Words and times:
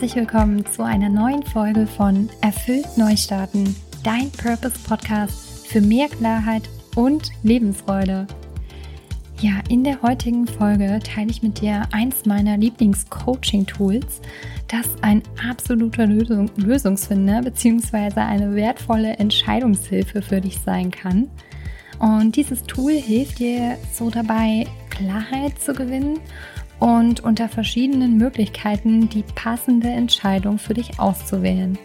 herzlich 0.00 0.16
willkommen 0.16 0.64
zu 0.64 0.82
einer 0.82 1.10
neuen 1.10 1.42
Folge 1.42 1.86
von 1.86 2.30
Erfüllt 2.40 2.96
Neustarten, 2.96 3.76
dein 4.02 4.30
Purpose 4.30 4.78
Podcast 4.88 5.66
für 5.66 5.82
mehr 5.82 6.08
Klarheit 6.08 6.62
und 6.96 7.30
Lebensfreude. 7.42 8.26
Ja, 9.40 9.60
in 9.68 9.84
der 9.84 10.00
heutigen 10.00 10.46
Folge 10.46 11.00
teile 11.04 11.28
ich 11.28 11.42
mit 11.42 11.60
dir 11.60 11.82
eins 11.92 12.24
meiner 12.24 12.56
Lieblings-Coaching-Tools, 12.56 14.22
das 14.68 14.86
ein 15.02 15.22
absoluter 15.46 16.06
Lösung, 16.06 16.50
Lösungsfinder 16.56 17.42
bzw. 17.42 18.20
eine 18.20 18.54
wertvolle 18.54 19.18
Entscheidungshilfe 19.18 20.22
für 20.22 20.40
dich 20.40 20.60
sein 20.60 20.90
kann. 20.90 21.28
Und 21.98 22.36
dieses 22.36 22.62
Tool 22.62 22.92
hilft 22.92 23.38
dir 23.38 23.76
so 23.92 24.08
dabei, 24.08 24.66
Klarheit 24.88 25.60
zu 25.60 25.74
gewinnen 25.74 26.20
und 26.80 27.20
unter 27.20 27.48
verschiedenen 27.48 28.16
Möglichkeiten 28.16 29.08
die 29.08 29.24
passende 29.34 29.88
Entscheidung 29.88 30.58
für 30.58 30.74
dich 30.74 30.98
auszuwählen. 30.98 31.78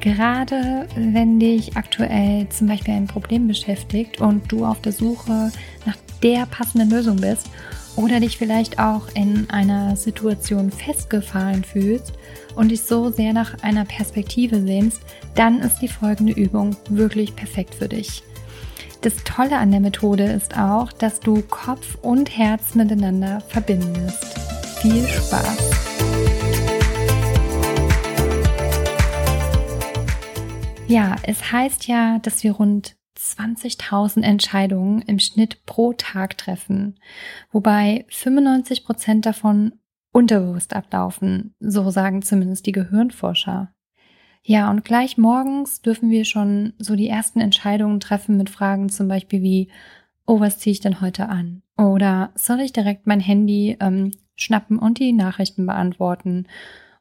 Gerade 0.00 0.88
wenn 0.96 1.38
dich 1.38 1.76
aktuell 1.76 2.48
zum 2.48 2.66
Beispiel 2.66 2.94
ein 2.94 3.06
Problem 3.06 3.46
beschäftigt 3.46 4.20
und 4.20 4.50
du 4.50 4.64
auf 4.64 4.80
der 4.80 4.90
Suche 4.90 5.52
nach 5.86 5.96
der 6.24 6.46
passenden 6.46 6.90
Lösung 6.90 7.16
bist 7.16 7.48
oder 7.94 8.18
dich 8.18 8.36
vielleicht 8.36 8.80
auch 8.80 9.08
in 9.14 9.48
einer 9.50 9.94
Situation 9.94 10.72
festgefahren 10.72 11.62
fühlst 11.62 12.14
und 12.56 12.70
dich 12.70 12.82
so 12.82 13.10
sehr 13.10 13.32
nach 13.32 13.62
einer 13.62 13.84
Perspektive 13.84 14.60
sehnst, 14.60 15.02
dann 15.34 15.60
ist 15.60 15.78
die 15.80 15.88
folgende 15.88 16.32
Übung 16.32 16.74
wirklich 16.88 17.36
perfekt 17.36 17.74
für 17.74 17.88
dich. 17.88 18.24
Das 19.02 19.16
Tolle 19.24 19.58
an 19.58 19.72
der 19.72 19.80
Methode 19.80 20.22
ist 20.22 20.56
auch, 20.56 20.92
dass 20.92 21.18
du 21.18 21.42
Kopf 21.42 21.98
und 22.02 22.38
Herz 22.38 22.76
miteinander 22.76 23.40
verbindest. 23.40 24.38
Viel 24.80 25.04
Spaß! 25.08 25.70
Ja, 30.86 31.16
es 31.24 31.50
heißt 31.50 31.88
ja, 31.88 32.20
dass 32.20 32.44
wir 32.44 32.52
rund 32.52 32.94
20.000 33.18 34.22
Entscheidungen 34.22 35.02
im 35.02 35.18
Schnitt 35.18 35.66
pro 35.66 35.94
Tag 35.94 36.38
treffen, 36.38 37.00
wobei 37.50 38.06
95 38.08 38.84
Prozent 38.84 39.26
davon 39.26 39.80
unterbewusst 40.12 40.76
ablaufen, 40.76 41.56
so 41.58 41.90
sagen 41.90 42.22
zumindest 42.22 42.66
die 42.66 42.72
Gehirnforscher. 42.72 43.74
Ja, 44.44 44.70
und 44.70 44.84
gleich 44.84 45.18
morgens 45.18 45.82
dürfen 45.82 46.10
wir 46.10 46.24
schon 46.24 46.72
so 46.78 46.96
die 46.96 47.08
ersten 47.08 47.40
Entscheidungen 47.40 48.00
treffen 48.00 48.36
mit 48.36 48.50
Fragen 48.50 48.88
zum 48.88 49.06
Beispiel 49.06 49.42
wie, 49.42 49.68
oh, 50.26 50.40
was 50.40 50.58
ziehe 50.58 50.72
ich 50.72 50.80
denn 50.80 51.00
heute 51.00 51.28
an? 51.28 51.62
Oder 51.76 52.30
soll 52.34 52.60
ich 52.60 52.72
direkt 52.72 53.06
mein 53.06 53.20
Handy 53.20 53.76
ähm, 53.80 54.10
schnappen 54.34 54.78
und 54.78 54.98
die 54.98 55.12
Nachrichten 55.12 55.66
beantworten? 55.66 56.46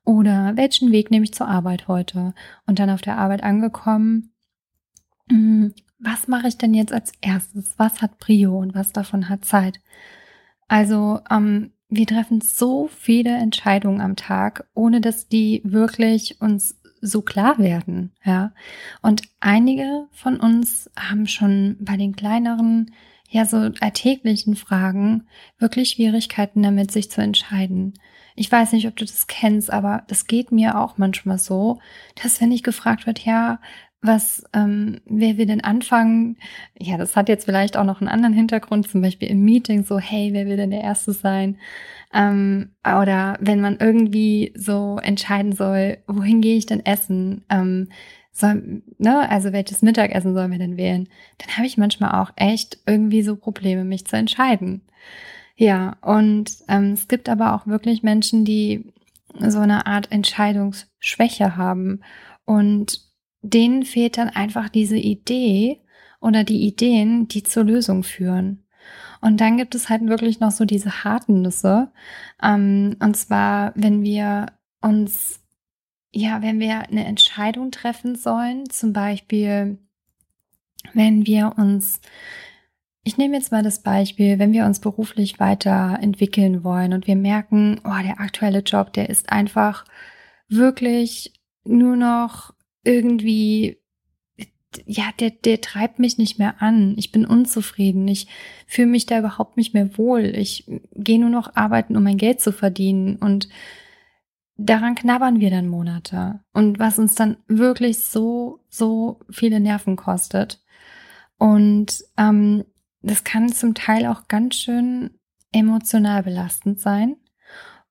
Oder 0.04 0.54
welchen 0.56 0.92
Weg 0.92 1.10
nehme 1.10 1.26
ich 1.26 1.34
zur 1.34 1.48
Arbeit 1.48 1.88
heute? 1.88 2.34
Und 2.68 2.80
dann 2.80 2.90
auf 2.90 3.02
der 3.02 3.18
Arbeit 3.18 3.44
angekommen, 3.44 4.32
mh, 5.30 5.38
hm, 5.38 5.74
was 6.04 6.28
mache 6.28 6.48
ich 6.48 6.58
denn 6.58 6.74
jetzt 6.74 6.94
als 6.94 7.12
erstes? 7.22 7.76
Was 7.78 8.02
hat 8.02 8.18
Prio 8.18 8.58
und 8.58 8.74
was 8.74 8.92
davon 8.92 9.30
hat 9.30 9.46
Zeit? 9.46 9.80
Also 10.68 11.20
ähm, 11.30 11.74
wir 11.90 12.08
treffen 12.08 12.42
so 12.42 12.88
viele 12.88 13.32
Entscheidungen 13.32 14.02
am 14.02 14.16
Tag, 14.16 14.68
ohne 14.74 15.02
dass 15.02 15.28
die 15.28 15.62
wirklich 15.64 16.42
uns 16.42 16.81
so 17.02 17.22
klar 17.22 17.58
werden, 17.58 18.12
ja. 18.24 18.54
Und 19.02 19.24
einige 19.40 20.08
von 20.12 20.40
uns 20.40 20.90
haben 20.98 21.28
schon 21.28 21.78
bei 21.80 21.98
den 21.98 22.16
kleineren, 22.16 22.92
ja, 23.30 23.46
so 23.46 23.58
alltäglichen 23.80 24.56
Fragen 24.56 25.28
wirklich 25.58 25.90
Schwierigkeiten 25.92 26.62
damit, 26.64 26.92
sich 26.92 27.10
zu 27.10 27.22
entscheiden. 27.22 27.94
Ich 28.36 28.52
weiß 28.52 28.72
nicht, 28.74 28.88
ob 28.88 28.96
du 28.96 29.06
das 29.06 29.28
kennst, 29.28 29.72
aber 29.72 30.04
das 30.08 30.28
geht 30.28 30.52
mir 30.52 30.80
auch 30.80 30.98
manchmal 30.98 31.38
so, 31.40 31.80
dass 32.22 32.40
wenn 32.42 32.52
ich 32.52 32.64
gefragt 32.64 33.06
wird, 33.08 33.20
ja, 33.20 33.60
was, 34.02 34.44
ähm, 34.54 35.00
wer 35.06 35.38
will 35.38 35.46
denn 35.46 35.64
anfangen? 35.64 36.38
Ja, 36.80 36.98
das 36.98 37.16
hat 37.16 37.30
jetzt 37.30 37.46
vielleicht 37.46 37.78
auch 37.78 37.84
noch 37.84 38.02
einen 38.02 38.10
anderen 38.10 38.34
Hintergrund, 38.34 38.88
zum 38.90 39.02
Beispiel 39.02 39.30
im 39.30 39.44
Meeting, 39.44 39.84
so, 39.84 40.00
hey, 40.00 40.30
wer 40.34 40.48
will 40.48 40.58
denn 40.58 40.72
der 40.72 40.82
Erste 40.82 41.14
sein? 41.14 41.58
Ähm, 42.14 42.72
oder 42.84 43.38
wenn 43.40 43.62
man 43.62 43.78
irgendwie 43.80 44.54
so 44.56 45.00
entscheiden 45.02 45.54
soll, 45.54 46.00
wohin 46.08 46.42
gehe 46.42 46.58
ich 46.58 46.66
denn 46.66 46.86
essen? 46.86 47.46
Ähm, 47.50 47.90
soll, 48.32 48.84
ne, 48.98 49.30
also 49.30 49.52
welches 49.54 49.82
Mittagessen 49.82 50.34
sollen 50.34 50.52
wir 50.52 50.60
denn 50.60 50.78
wählen? 50.78 51.10
Dann 51.38 51.58
habe 51.58 51.68
ich 51.68 51.78
manchmal 51.78 52.22
auch 52.22 52.32
echt 52.36 52.80
irgendwie 52.86 53.24
so 53.24 53.36
Probleme, 53.36 53.84
mich 53.84 54.06
zu 54.06 54.16
entscheiden. 54.18 54.82
Ja, 55.56 55.98
und 56.02 56.52
ähm, 56.70 56.94
es 56.94 57.08
gibt 57.08 57.30
aber 57.30 57.54
auch 57.56 57.68
wirklich 57.68 58.04
Menschen, 58.04 58.46
die 58.46 58.94
so 59.40 59.60
eine 59.60 59.86
Art 59.86 60.12
Entscheidungsschwäche 60.12 61.56
haben 61.56 62.02
und 62.46 63.02
denen 63.42 63.84
fehlt 63.84 64.18
dann 64.18 64.30
einfach 64.30 64.70
diese 64.70 64.98
Idee 64.98 65.82
oder 66.20 66.44
die 66.44 66.66
Ideen, 66.68 67.28
die 67.28 67.44
zur 67.44 67.64
Lösung 67.64 68.04
führen. 68.04 68.61
Und 69.22 69.40
dann 69.40 69.58
gibt 69.58 69.76
es 69.76 69.90
halt 69.90 70.06
wirklich 70.08 70.40
noch 70.40 70.52
so 70.52 70.66
diese 70.66 71.04
harten 71.04 71.42
Nüsse. 71.42 71.92
Ähm, 72.42 72.98
und 73.00 73.16
zwar, 73.16 73.72
wenn 73.76 74.02
wir 74.04 74.48
uns, 74.82 75.40
ja, 76.12 76.42
wenn 76.42 76.60
wir 76.60 76.90
eine 76.90 77.06
Entscheidung 77.06 77.72
treffen 77.72 78.16
sollen, 78.16 78.70
zum 78.70 78.94
Beispiel, 78.94 79.78
wenn 80.94 81.26
wir 81.28 81.54
uns, 81.58 82.02
ich 83.04 83.18
nehme 83.18 83.36
jetzt 83.36 83.52
mal 83.52 83.64
das 83.64 83.84
Beispiel, 83.84 84.40
wenn 84.40 84.54
wir 84.54 84.66
uns 84.66 84.80
beruflich 84.80 85.40
weiterentwickeln 85.40 86.64
wollen 86.64 86.94
und 86.94 87.08
wir 87.08 87.16
merken, 87.16 87.80
oh, 87.84 88.02
der 88.04 88.20
aktuelle 88.20 88.60
Job, 88.60 88.94
der 88.94 89.10
ist 89.10 89.32
einfach 89.32 89.86
wirklich 90.50 91.34
nur 91.64 91.96
noch 91.96 92.54
irgendwie 92.84 93.81
ja, 94.86 95.06
der, 95.20 95.32
der 95.32 95.62
treibt 95.62 96.00
mich 96.00 96.18
nicht 96.18 96.40
mehr 96.40 96.62
an. 96.62 96.96
Ich 96.98 97.12
bin 97.12 97.26
unzufrieden. 97.26 98.08
Ich 98.08 98.28
fühle 98.68 98.88
mich 98.88 99.06
da 99.06 99.20
überhaupt 99.20 99.58
nicht 99.58 99.74
mehr 99.74 99.98
wohl. 99.98 100.26
Ich 100.36 100.70
gehe 100.96 101.20
nur 101.20 101.30
noch 101.30 101.56
arbeiten, 101.56 101.98
um 101.98 102.04
mein 102.04 102.18
Geld 102.18 102.40
zu 102.40 102.52
verdienen. 102.52 103.18
Und 103.18 103.50
daran 104.58 104.96
knabbern 104.96 105.40
wir 105.40 105.50
dann 105.50 105.68
Monate. 105.68 106.40
Und 106.54 106.80
was 106.80 107.00
uns 107.00 107.16
dann 107.16 107.38
wirklich 107.48 108.00
so, 108.00 108.60
so 108.70 109.20
viele 109.30 109.60
Nerven 109.60 109.96
kostet. 109.96 110.64
Und 111.38 112.04
ähm, 112.18 112.64
das 113.02 113.24
kann 113.24 113.52
zum 113.52 113.74
Teil 113.74 114.06
auch 114.06 114.28
ganz 114.28 114.56
schön 114.56 115.18
emotional 115.52 116.24
belastend 116.24 116.80
sein. 116.80 117.18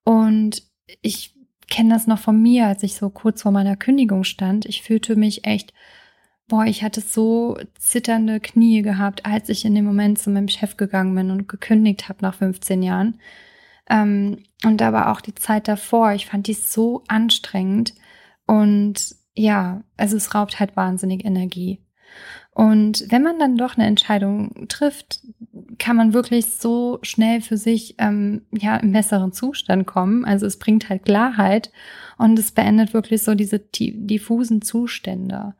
Und 0.03 0.63
ich 1.01 1.35
kenne 1.69 1.93
das 1.93 2.07
noch 2.07 2.19
von 2.19 2.41
mir, 2.41 2.67
als 2.67 2.83
ich 2.83 2.95
so 2.95 3.09
kurz 3.09 3.43
vor 3.43 3.51
meiner 3.51 3.75
Kündigung 3.75 4.23
stand. 4.23 4.65
Ich 4.65 4.81
fühlte 4.81 5.15
mich 5.15 5.45
echt 5.45 5.73
boah, 6.51 6.65
ich 6.65 6.83
hatte 6.83 6.99
so 6.99 7.57
zitternde 7.79 8.41
Knie 8.41 8.81
gehabt, 8.81 9.25
als 9.25 9.47
ich 9.47 9.63
in 9.63 9.73
dem 9.73 9.85
Moment 9.85 10.19
zu 10.19 10.29
meinem 10.29 10.49
Chef 10.49 10.75
gegangen 10.75 11.15
bin 11.15 11.31
und 11.31 11.47
gekündigt 11.47 12.09
habe 12.09 12.19
nach 12.21 12.35
15 12.35 12.83
Jahren. 12.83 13.21
Ähm, 13.89 14.43
und 14.65 14.81
aber 14.81 15.09
auch 15.11 15.21
die 15.21 15.33
Zeit 15.33 15.69
davor, 15.69 16.11
ich 16.11 16.25
fand 16.25 16.47
die 16.47 16.53
so 16.53 17.03
anstrengend. 17.07 17.93
Und 18.47 19.15
ja, 19.33 19.81
also 19.95 20.17
es 20.17 20.35
raubt 20.35 20.59
halt 20.59 20.75
wahnsinnig 20.75 21.23
Energie. 21.23 21.79
Und 22.53 23.05
wenn 23.07 23.23
man 23.23 23.39
dann 23.39 23.55
doch 23.55 23.77
eine 23.77 23.87
Entscheidung 23.87 24.67
trifft, 24.67 25.21
kann 25.79 25.95
man 25.95 26.13
wirklich 26.13 26.47
so 26.47 26.99
schnell 27.01 27.39
für 27.39 27.55
sich 27.55 27.95
ähm, 27.97 28.41
ja 28.51 28.75
im 28.75 28.91
besseren 28.91 29.31
Zustand 29.31 29.87
kommen. 29.87 30.25
Also 30.25 30.47
es 30.47 30.59
bringt 30.59 30.89
halt 30.89 31.05
Klarheit 31.05 31.71
und 32.17 32.37
es 32.37 32.51
beendet 32.51 32.93
wirklich 32.93 33.23
so 33.23 33.35
diese 33.35 33.59
diffusen 33.59 34.61
Zustände. 34.61 35.55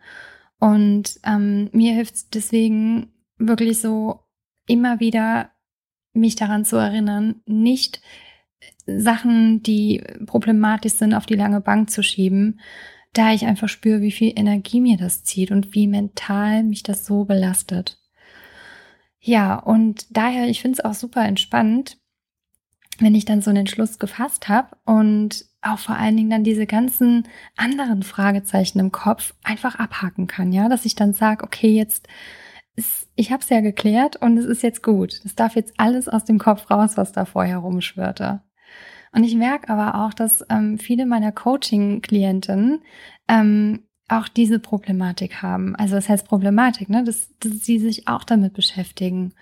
Und 0.61 1.19
ähm, 1.25 1.69
mir 1.73 1.93
hilft 1.95 2.13
es 2.13 2.29
deswegen 2.29 3.11
wirklich 3.39 3.81
so 3.81 4.19
immer 4.67 4.99
wieder, 4.99 5.49
mich 6.13 6.35
daran 6.35 6.65
zu 6.65 6.75
erinnern, 6.75 7.41
nicht 7.47 7.99
Sachen, 8.85 9.63
die 9.63 10.03
problematisch 10.27 10.93
sind, 10.93 11.15
auf 11.15 11.25
die 11.25 11.33
lange 11.33 11.61
Bank 11.61 11.89
zu 11.89 12.03
schieben, 12.03 12.59
da 13.13 13.33
ich 13.33 13.45
einfach 13.45 13.69
spüre, 13.69 14.01
wie 14.01 14.11
viel 14.11 14.33
Energie 14.35 14.81
mir 14.81 14.97
das 14.97 15.23
zieht 15.23 15.49
und 15.49 15.73
wie 15.73 15.87
mental 15.87 16.63
mich 16.63 16.83
das 16.83 17.07
so 17.07 17.25
belastet. 17.25 17.97
Ja, 19.19 19.55
und 19.55 20.15
daher, 20.15 20.47
ich 20.47 20.61
finde 20.61 20.77
es 20.77 20.85
auch 20.85 20.93
super 20.93 21.25
entspannt, 21.25 21.97
wenn 22.99 23.15
ich 23.15 23.25
dann 23.25 23.41
so 23.41 23.49
einen 23.49 23.61
Entschluss 23.61 23.97
gefasst 23.97 24.47
habe 24.47 24.77
und 24.85 25.43
auch 25.61 25.79
vor 25.79 25.95
allen 25.95 26.17
Dingen 26.17 26.29
dann 26.29 26.43
diese 26.43 26.65
ganzen 26.65 27.27
anderen 27.55 28.03
Fragezeichen 28.03 28.79
im 28.79 28.91
Kopf 28.91 29.33
einfach 29.43 29.75
abhaken 29.75 30.27
kann, 30.27 30.51
ja, 30.51 30.69
dass 30.69 30.85
ich 30.85 30.95
dann 30.95 31.13
sage, 31.13 31.43
okay, 31.43 31.75
jetzt 31.75 32.07
ist, 32.75 33.09
ich 33.15 33.31
habe 33.31 33.43
es 33.43 33.49
ja 33.49 33.61
geklärt 33.61 34.15
und 34.15 34.37
es 34.37 34.45
ist 34.45 34.63
jetzt 34.63 34.81
gut. 34.81 35.21
Es 35.23 35.35
darf 35.35 35.55
jetzt 35.55 35.73
alles 35.77 36.07
aus 36.07 36.25
dem 36.25 36.39
Kopf 36.39 36.69
raus, 36.71 36.97
was 36.97 37.11
da 37.11 37.25
vorher 37.25 37.57
rumschwirrte. 37.57 38.41
Und 39.13 39.23
ich 39.23 39.35
merke 39.35 39.69
aber 39.69 40.05
auch, 40.05 40.13
dass 40.13 40.43
ähm, 40.49 40.77
viele 40.77 41.05
meiner 41.05 41.31
Coaching-Klienten 41.31 42.81
ähm, 43.27 43.83
auch 44.07 44.27
diese 44.27 44.59
Problematik 44.59 45.41
haben. 45.41 45.75
Also 45.75 45.95
das 45.95 46.09
heißt 46.09 46.27
Problematik, 46.27 46.89
ne? 46.89 47.03
dass, 47.03 47.29
dass 47.39 47.63
sie 47.63 47.79
sich 47.79 48.07
auch 48.07 48.23
damit 48.23 48.53
beschäftigen. 48.53 49.33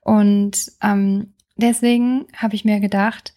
Und 0.00 0.72
ähm, 0.82 1.34
deswegen 1.56 2.26
habe 2.36 2.54
ich 2.54 2.64
mir 2.64 2.80
gedacht, 2.80 3.34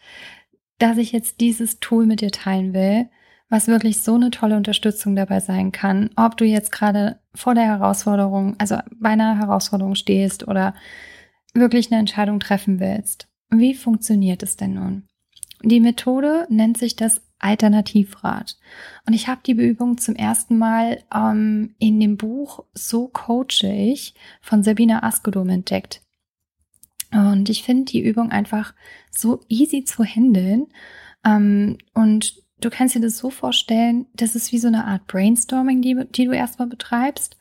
dass 0.79 0.97
ich 0.97 1.11
jetzt 1.11 1.39
dieses 1.41 1.79
Tool 1.79 2.05
mit 2.05 2.21
dir 2.21 2.31
teilen 2.31 2.73
will, 2.73 3.09
was 3.49 3.67
wirklich 3.67 4.01
so 4.01 4.15
eine 4.15 4.31
tolle 4.31 4.57
Unterstützung 4.57 5.15
dabei 5.15 5.39
sein 5.39 5.71
kann, 5.71 6.09
ob 6.15 6.37
du 6.37 6.45
jetzt 6.45 6.71
gerade 6.71 7.19
vor 7.33 7.53
der 7.53 7.65
Herausforderung, 7.65 8.55
also 8.57 8.77
bei 8.99 9.09
einer 9.09 9.37
Herausforderung 9.37 9.95
stehst 9.95 10.47
oder 10.47 10.73
wirklich 11.53 11.91
eine 11.91 11.99
Entscheidung 11.99 12.39
treffen 12.39 12.79
willst. 12.79 13.27
Wie 13.49 13.75
funktioniert 13.75 14.43
es 14.43 14.57
denn 14.57 14.73
nun? 14.73 15.07
Die 15.63 15.79
Methode 15.79 16.47
nennt 16.49 16.77
sich 16.77 16.95
das 16.95 17.21
Alternativrad. 17.39 18.57
Und 19.05 19.13
ich 19.13 19.27
habe 19.27 19.41
die 19.45 19.51
Übung 19.51 19.97
zum 19.97 20.15
ersten 20.15 20.57
Mal 20.57 21.03
ähm, 21.13 21.75
in 21.79 21.99
dem 21.99 22.17
Buch 22.17 22.65
So 22.73 23.07
coache 23.07 23.67
ich 23.67 24.15
von 24.41 24.63
Sabina 24.63 25.03
Askedom 25.03 25.49
entdeckt. 25.49 26.01
Und 27.15 27.49
ich 27.49 27.63
finde 27.63 27.85
die 27.85 28.03
Übung 28.03 28.31
einfach 28.31 28.73
so 29.09 29.41
easy 29.47 29.85
zu 29.85 30.03
handeln. 30.03 30.67
Ähm, 31.25 31.77
und 31.93 32.43
du 32.59 32.69
kannst 32.69 32.95
dir 32.95 32.99
das 32.99 33.17
so 33.17 33.29
vorstellen, 33.29 34.07
das 34.13 34.35
ist 34.35 34.51
wie 34.51 34.59
so 34.59 34.67
eine 34.67 34.85
Art 34.85 35.07
Brainstorming, 35.07 35.81
die, 35.81 35.97
die 36.11 36.25
du 36.25 36.31
erstmal 36.31 36.67
betreibst. 36.67 37.37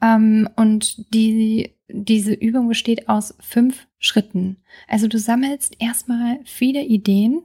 Ähm, 0.00 0.48
und 0.54 1.12
die, 1.12 1.74
diese 1.88 2.32
Übung 2.32 2.68
besteht 2.68 3.08
aus 3.08 3.34
fünf 3.40 3.88
Schritten. 3.98 4.58
Also 4.88 5.08
du 5.08 5.18
sammelst 5.18 5.76
erstmal 5.80 6.38
viele 6.44 6.82
Ideen 6.82 7.42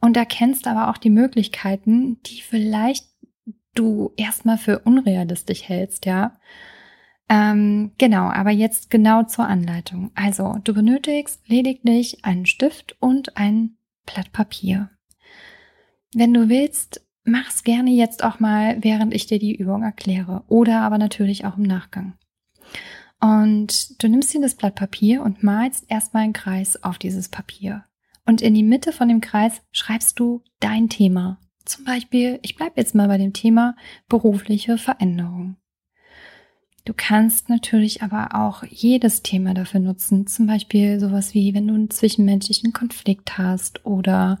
und 0.00 0.16
erkennst 0.16 0.66
aber 0.66 0.90
auch 0.90 0.96
die 0.96 1.10
Möglichkeiten, 1.10 2.22
die 2.22 2.40
vielleicht 2.40 3.06
du 3.74 4.12
erstmal 4.16 4.58
für 4.58 4.80
unrealistisch 4.80 5.68
hältst, 5.68 6.06
ja. 6.06 6.38
Ähm, 7.30 7.92
genau, 7.96 8.28
aber 8.28 8.50
jetzt 8.50 8.90
genau 8.90 9.22
zur 9.22 9.46
Anleitung. 9.46 10.10
Also, 10.16 10.56
du 10.64 10.74
benötigst 10.74 11.40
lediglich 11.46 12.24
einen 12.24 12.44
Stift 12.44 12.96
und 12.98 13.36
ein 13.36 13.76
Blatt 14.04 14.32
Papier. 14.32 14.90
Wenn 16.12 16.34
du 16.34 16.48
willst, 16.48 17.06
mach's 17.22 17.62
gerne 17.62 17.90
jetzt 17.90 18.24
auch 18.24 18.40
mal, 18.40 18.78
während 18.82 19.14
ich 19.14 19.26
dir 19.26 19.38
die 19.38 19.54
Übung 19.54 19.84
erkläre 19.84 20.42
oder 20.48 20.80
aber 20.80 20.98
natürlich 20.98 21.44
auch 21.44 21.56
im 21.56 21.62
Nachgang. 21.62 22.14
Und 23.20 24.02
du 24.02 24.08
nimmst 24.08 24.34
dir 24.34 24.40
das 24.40 24.56
Blatt 24.56 24.74
Papier 24.74 25.22
und 25.22 25.44
malst 25.44 25.84
erstmal 25.88 26.24
einen 26.24 26.32
Kreis 26.32 26.82
auf 26.82 26.98
dieses 26.98 27.28
Papier. 27.28 27.84
Und 28.26 28.42
in 28.42 28.54
die 28.54 28.64
Mitte 28.64 28.92
von 28.92 29.08
dem 29.08 29.20
Kreis 29.20 29.62
schreibst 29.70 30.18
du 30.18 30.42
dein 30.58 30.88
Thema. 30.88 31.38
Zum 31.64 31.84
Beispiel, 31.84 32.40
ich 32.42 32.56
bleibe 32.56 32.72
jetzt 32.76 32.96
mal 32.96 33.06
bei 33.06 33.18
dem 33.18 33.34
Thema 33.34 33.76
berufliche 34.08 34.78
Veränderung. 34.78 35.56
Du 36.84 36.94
kannst 36.96 37.48
natürlich 37.48 38.02
aber 38.02 38.34
auch 38.34 38.64
jedes 38.64 39.22
Thema 39.22 39.54
dafür 39.54 39.80
nutzen. 39.80 40.26
Zum 40.26 40.46
Beispiel 40.46 40.98
sowas 40.98 41.34
wie, 41.34 41.54
wenn 41.54 41.66
du 41.66 41.74
einen 41.74 41.90
zwischenmenschlichen 41.90 42.72
Konflikt 42.72 43.36
hast 43.38 43.84
oder 43.84 44.38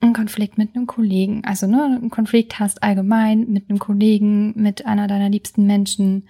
einen 0.00 0.14
Konflikt 0.14 0.56
mit 0.56 0.74
einem 0.74 0.86
Kollegen. 0.86 1.44
Also 1.44 1.66
ne, 1.66 1.84
einen 1.84 2.10
Konflikt 2.10 2.58
hast 2.58 2.82
allgemein 2.82 3.46
mit 3.48 3.68
einem 3.68 3.78
Kollegen, 3.78 4.54
mit 4.56 4.86
einer 4.86 5.08
deiner 5.08 5.28
liebsten 5.28 5.66
Menschen. 5.66 6.28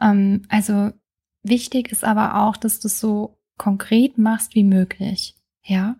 Ähm, 0.00 0.42
also 0.48 0.90
wichtig 1.42 1.92
ist 1.92 2.04
aber 2.04 2.42
auch, 2.42 2.56
dass 2.56 2.80
du 2.80 2.88
es 2.88 2.98
so 2.98 3.38
konkret 3.56 4.18
machst 4.18 4.56
wie 4.56 4.64
möglich. 4.64 5.36
Ja, 5.62 5.96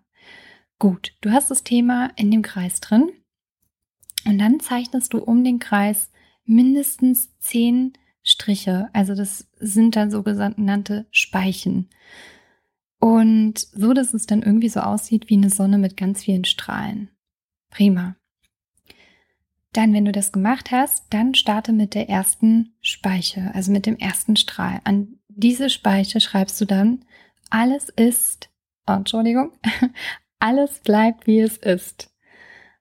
gut. 0.81 1.13
Du 1.21 1.31
hast 1.31 1.51
das 1.51 1.63
Thema 1.63 2.11
in 2.17 2.33
dem 2.33 2.43
Kreis 2.43 2.81
drin 2.81 3.11
und 4.27 4.39
dann 4.39 4.59
zeichnest 4.59 5.13
du 5.13 5.19
um 5.19 5.45
den 5.45 5.61
Kreis 5.61 6.11
mindestens 6.45 7.39
zehn 7.39 7.93
Striche. 8.25 8.89
Also 8.93 9.15
das 9.15 9.47
sind 9.59 9.97
dann 9.97 10.11
sogenannte 10.11 11.07
Speichen. 11.11 11.89
Und 12.99 13.59
so, 13.59 13.93
dass 13.93 14.15
es 14.15 14.27
dann 14.27 14.43
irgendwie 14.43 14.71
so 14.71 14.81
aussieht 14.81 15.29
wie 15.29 15.37
eine 15.37 15.51
Sonne 15.51 15.79
mit 15.79 15.97
ganz 15.97 16.25
vielen 16.25 16.47
Strahlen. 16.47 17.11
Prima. 17.71 18.17
Dann, 19.73 19.93
wenn 19.93 20.05
du 20.05 20.13
das 20.13 20.33
gemacht 20.33 20.71
hast, 20.71 21.05
dann 21.11 21.35
starte 21.35 21.73
mit 21.73 21.95
der 21.95 22.09
ersten 22.09 22.75
Speiche, 22.81 23.51
also 23.55 23.73
mit 23.73 23.87
dem 23.87 23.99
ersten 23.99 24.37
Strahl. 24.37 24.81
An 24.85 25.19
diese 25.29 25.69
Speiche 25.69 26.21
schreibst 26.21 26.61
du 26.61 26.65
dann, 26.65 27.05
alles 27.51 27.89
ist, 27.89 28.49
oh, 28.87 28.93
Entschuldigung, 28.93 29.53
alles 30.39 30.81
bleibt 30.81 31.27
wie 31.27 31.41
es 31.41 31.57
ist. 31.57 32.15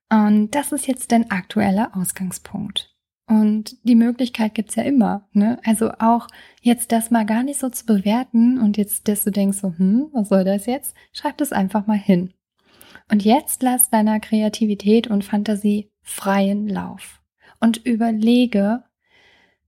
Und 0.10 0.52
das 0.52 0.72
ist 0.72 0.88
jetzt 0.88 1.12
dein 1.12 1.32
aktueller 1.32 1.98
Ausgangspunkt. 1.98 2.93
Und 3.28 3.78
die 3.84 3.96
Möglichkeit 3.96 4.54
gibt's 4.54 4.76
ja 4.76 4.84
immer. 4.84 5.28
Ne? 5.32 5.60
Also 5.64 5.92
auch 6.00 6.28
jetzt 6.62 6.92
das 6.92 7.10
mal 7.10 7.26
gar 7.26 7.44
nicht 7.44 7.60
so 7.60 7.70
zu 7.70 7.86
bewerten 7.86 8.60
und 8.60 8.78
jetzt, 8.78 9.08
dass 9.08 9.24
du 9.24 9.32
denkst, 9.32 9.60
so, 9.60 9.74
hm, 9.78 10.10
was 10.12 10.30
soll 10.30 10.44
das 10.44 10.66
jetzt? 10.66 10.96
Schreib 11.14 11.38
das 11.38 11.54
einfach 11.54 11.88
mal 11.88 11.98
hin. 11.98 12.34
Und 13.10 13.24
jetzt 13.24 13.64
lass 13.64 13.90
deiner 13.90 14.20
Kreativität 14.20 15.08
und 15.08 15.24
Fantasie 15.24 15.92
freien 16.02 16.68
Lauf. 16.68 17.22
Und 17.60 17.78
überlege, 17.86 18.84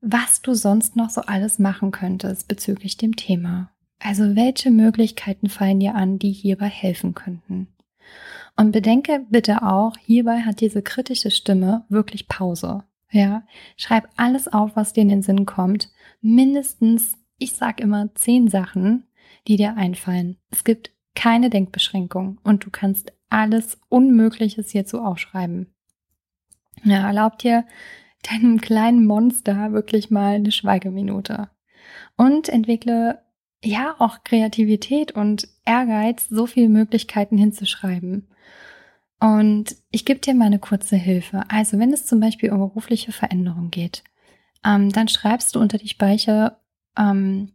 was 0.02 0.42
du 0.42 0.54
sonst 0.54 0.96
noch 0.96 1.10
so 1.10 1.22
alles 1.22 1.58
machen 1.58 1.92
könntest 1.92 2.48
bezüglich 2.48 2.98
dem 2.98 3.16
Thema. 3.16 3.72
Also 4.00 4.36
welche 4.36 4.70
Möglichkeiten 4.70 5.50
fallen 5.50 5.80
dir 5.80 5.96
an, 5.96 6.20
die 6.20 6.32
hierbei 6.32 6.68
helfen 6.68 7.14
könnten? 7.14 7.70
Und 8.58 8.72
bedenke 8.72 9.26
bitte 9.30 9.64
auch, 9.64 9.98
hierbei 9.98 10.42
hat 10.42 10.62
diese 10.62 10.82
kritische 10.82 11.32
Stimme 11.32 11.86
wirklich 11.90 12.28
Pause. 12.28 12.84
Ja, 13.12 13.44
schreib 13.78 14.10
alles 14.18 14.48
auf, 14.48 14.76
was 14.76 14.94
dir 14.94 15.02
in 15.02 15.10
den 15.10 15.22
Sinn 15.22 15.46
kommt. 15.46 15.90
Mindestens, 16.22 17.18
ich 17.38 17.54
sag 17.54 17.80
immer, 17.80 18.14
zehn 18.16 18.48
Sachen, 18.48 19.08
die 19.48 19.58
dir 19.58 19.78
einfallen. 19.78 20.38
Es 20.52 20.64
gibt 20.64 20.92
keine 21.16 21.50
Denkbeschränkung 21.50 22.40
und 22.44 22.66
du 22.66 22.72
kannst 22.72 23.14
alles 23.30 23.80
Unmögliches 23.90 24.72
hierzu 24.72 25.00
aufschreiben. 25.02 25.74
Ja, 26.84 27.08
erlaub 27.08 27.40
dir 27.40 27.66
deinem 28.30 28.60
kleinen 28.60 29.06
Monster 29.06 29.72
wirklich 29.72 30.10
mal 30.10 30.36
eine 30.36 30.52
Schweigeminute 30.52 31.50
und 32.18 32.50
entwickle 32.50 33.22
ja 33.64 33.96
auch 34.00 34.24
Kreativität 34.24 35.12
und 35.12 35.48
Ehrgeiz, 35.66 36.28
so 36.30 36.46
viele 36.46 36.70
Möglichkeiten 36.70 37.38
hinzuschreiben. 37.38 38.28
Und 39.26 39.76
ich 39.90 40.06
gebe 40.06 40.20
dir 40.20 40.36
mal 40.36 40.46
eine 40.46 40.60
kurze 40.60 40.96
Hilfe. 40.98 41.46
Also 41.48 41.80
wenn 41.80 41.92
es 41.92 42.06
zum 42.06 42.20
Beispiel 42.20 42.52
um 42.52 42.60
berufliche 42.60 43.12
Veränderung 43.12 43.72
geht, 43.72 44.04
ähm, 44.64 44.92
dann 44.92 45.08
schreibst 45.08 45.56
du 45.56 45.60
unter 45.60 45.80
die 45.80 45.88
Speicher, 45.88 46.62
ähm, 46.96 47.52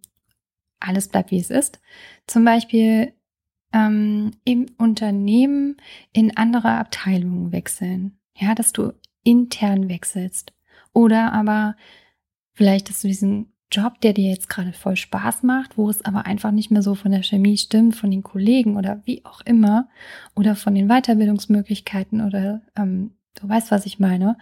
alles 0.80 1.06
bleibt 1.06 1.30
wie 1.30 1.38
es 1.38 1.48
ist. 1.48 1.80
Zum 2.26 2.44
Beispiel 2.44 3.12
ähm, 3.72 4.32
im 4.42 4.66
Unternehmen 4.78 5.76
in 6.12 6.36
andere 6.36 6.72
Abteilungen 6.72 7.52
wechseln. 7.52 8.18
Ja, 8.34 8.56
dass 8.56 8.72
du 8.72 8.92
intern 9.22 9.88
wechselst. 9.88 10.52
Oder 10.92 11.32
aber 11.32 11.76
vielleicht, 12.52 12.88
dass 12.88 13.00
du 13.00 13.06
diesen 13.06 13.52
Job, 13.72 14.00
der 14.00 14.12
dir 14.12 14.28
jetzt 14.28 14.48
gerade 14.48 14.72
voll 14.72 14.96
Spaß 14.96 15.42
macht, 15.44 15.78
wo 15.78 15.88
es 15.88 16.04
aber 16.04 16.26
einfach 16.26 16.50
nicht 16.50 16.70
mehr 16.70 16.82
so 16.82 16.94
von 16.94 17.12
der 17.12 17.22
Chemie 17.22 17.56
stimmt, 17.56 17.94
von 17.94 18.10
den 18.10 18.22
Kollegen 18.22 18.76
oder 18.76 19.00
wie 19.04 19.24
auch 19.24 19.40
immer, 19.42 19.88
oder 20.34 20.56
von 20.56 20.74
den 20.74 20.88
Weiterbildungsmöglichkeiten 20.88 22.20
oder 22.20 22.62
ähm, 22.76 23.12
du 23.40 23.48
weißt, 23.48 23.70
was 23.70 23.86
ich 23.86 23.98
meine, 23.98 24.36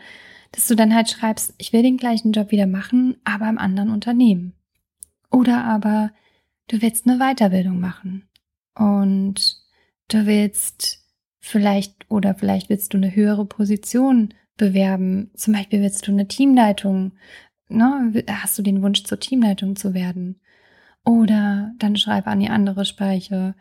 dass 0.52 0.66
du 0.66 0.74
dann 0.74 0.94
halt 0.94 1.10
schreibst, 1.10 1.54
ich 1.58 1.72
will 1.72 1.82
den 1.82 1.98
gleichen 1.98 2.32
Job 2.32 2.50
wieder 2.50 2.66
machen, 2.66 3.16
aber 3.24 3.48
im 3.48 3.58
anderen 3.58 3.90
Unternehmen. 3.90 4.54
Oder 5.30 5.64
aber 5.64 6.10
du 6.68 6.80
willst 6.80 7.06
eine 7.06 7.18
Weiterbildung 7.18 7.80
machen 7.80 8.28
und 8.74 9.58
du 10.08 10.24
willst 10.24 11.04
vielleicht 11.38 12.10
oder 12.10 12.34
vielleicht 12.34 12.70
willst 12.70 12.94
du 12.94 12.96
eine 12.96 13.14
höhere 13.14 13.44
Position 13.44 14.32
bewerben. 14.56 15.30
Zum 15.34 15.54
Beispiel 15.54 15.82
willst 15.82 16.06
du 16.06 16.12
eine 16.12 16.28
Teamleitung 16.28 17.12
ne, 17.68 18.24
hast 18.28 18.58
du 18.58 18.62
den 18.62 18.82
Wunsch, 18.82 19.04
zur 19.04 19.20
Teamleitung 19.20 19.76
zu 19.76 19.94
werden? 19.94 20.40
Oder 21.04 21.72
dann 21.78 21.96
schreibe 21.96 22.28
an 22.28 22.40
die 22.40 22.50
andere 22.50 22.84
Speiche, 22.84 23.54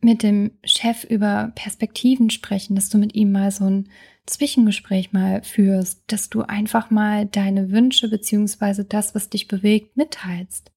mit 0.00 0.22
dem 0.22 0.52
Chef 0.64 1.04
über 1.04 1.52
Perspektiven 1.54 2.30
sprechen, 2.30 2.76
dass 2.76 2.90
du 2.90 2.98
mit 2.98 3.14
ihm 3.14 3.32
mal 3.32 3.50
so 3.50 3.64
ein 3.64 3.88
Zwischengespräch 4.26 5.12
mal 5.12 5.42
führst, 5.42 6.02
dass 6.08 6.28
du 6.28 6.42
einfach 6.42 6.90
mal 6.90 7.26
deine 7.26 7.70
Wünsche 7.70 8.08
beziehungsweise 8.08 8.84
das, 8.84 9.14
was 9.14 9.30
dich 9.30 9.48
bewegt, 9.48 9.96
mitteilst. 9.96 10.72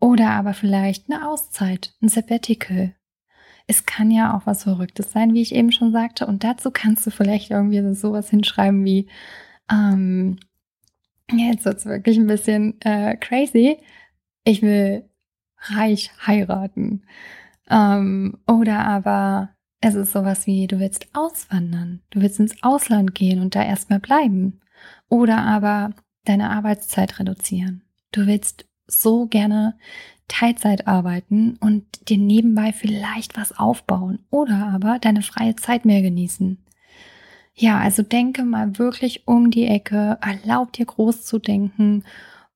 Oder 0.00 0.30
aber 0.30 0.54
vielleicht 0.54 1.10
eine 1.10 1.28
Auszeit, 1.28 1.94
ein 2.02 2.08
Sabbatical. 2.08 2.94
Es 3.66 3.86
kann 3.86 4.10
ja 4.10 4.36
auch 4.36 4.46
was 4.46 4.64
Verrücktes 4.64 5.12
sein, 5.12 5.32
wie 5.34 5.42
ich 5.42 5.54
eben 5.54 5.70
schon 5.70 5.92
sagte. 5.92 6.26
Und 6.26 6.42
dazu 6.42 6.70
kannst 6.70 7.06
du 7.06 7.10
vielleicht 7.10 7.50
irgendwie 7.50 7.94
sowas 7.94 8.28
hinschreiben 8.30 8.84
wie, 8.84 9.08
ähm, 9.70 10.38
Jetzt 11.32 11.64
wird's 11.64 11.86
wirklich 11.86 12.18
ein 12.18 12.26
bisschen 12.26 12.80
äh, 12.82 13.16
crazy. 13.16 13.78
Ich 14.44 14.62
will 14.62 15.04
reich 15.58 16.10
heiraten. 16.26 17.02
Ähm, 17.68 18.38
oder 18.46 18.84
aber 18.86 19.50
es 19.80 19.94
ist 19.94 20.12
sowas 20.12 20.46
wie, 20.46 20.66
du 20.66 20.78
willst 20.78 21.08
auswandern. 21.14 22.02
Du 22.10 22.20
willst 22.20 22.40
ins 22.40 22.62
Ausland 22.62 23.14
gehen 23.14 23.40
und 23.40 23.54
da 23.54 23.62
erstmal 23.62 24.00
bleiben. 24.00 24.60
Oder 25.08 25.38
aber 25.38 25.94
deine 26.24 26.50
Arbeitszeit 26.50 27.18
reduzieren. 27.18 27.82
Du 28.12 28.26
willst 28.26 28.66
so 28.86 29.26
gerne 29.26 29.78
Teilzeit 30.28 30.86
arbeiten 30.86 31.56
und 31.60 32.08
dir 32.08 32.18
nebenbei 32.18 32.72
vielleicht 32.72 33.36
was 33.36 33.58
aufbauen. 33.58 34.20
Oder 34.30 34.70
aber 34.72 34.98
deine 34.98 35.22
freie 35.22 35.56
Zeit 35.56 35.84
mehr 35.84 36.02
genießen. 36.02 36.58
Ja, 37.60 37.78
also 37.78 38.02
denke 38.02 38.42
mal 38.42 38.78
wirklich 38.78 39.28
um 39.28 39.50
die 39.50 39.66
Ecke, 39.66 40.16
erlaub 40.22 40.72
dir 40.72 40.86
groß 40.86 41.24
zu 41.24 41.38
denken 41.38 42.04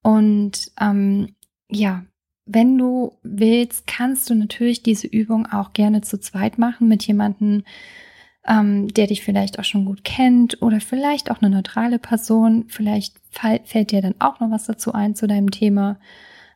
und 0.03 0.73
ähm, 0.81 1.35
ja, 1.71 2.07
wenn 2.47 2.79
du 2.79 3.13
willst, 3.23 3.87
kannst 3.87 4.31
du 4.31 4.35
natürlich 4.35 4.83
diese 4.83 5.07
Übung 5.07 5.45
auch 5.47 5.75
gerne 5.75 6.01
zu 6.01 6.19
zweit 6.19 6.57
machen 6.57 6.89
mit 6.89 7.07
jemandem, 7.07 7.65
ähm, 8.47 8.89
der 8.89 9.07
dich 9.09 9.23
vielleicht 9.23 9.59
auch 9.59 9.65
schon 9.65 9.85
gut 9.85 10.05
kennt 10.05 10.63
oder 10.63 10.81
vielleicht 10.81 11.31
auch 11.31 11.43
eine 11.43 11.55
neutrale 11.55 11.99
Person. 11.99 12.65
Vielleicht 12.69 13.17
fällt 13.31 13.91
dir 13.91 14.01
dann 14.01 14.15
auch 14.21 14.41
noch 14.41 14.51
was 14.51 14.65
dazu 14.65 14.93
ein 14.93 15.15
zu 15.15 15.27
deinem 15.27 15.51
Thema. 15.51 15.99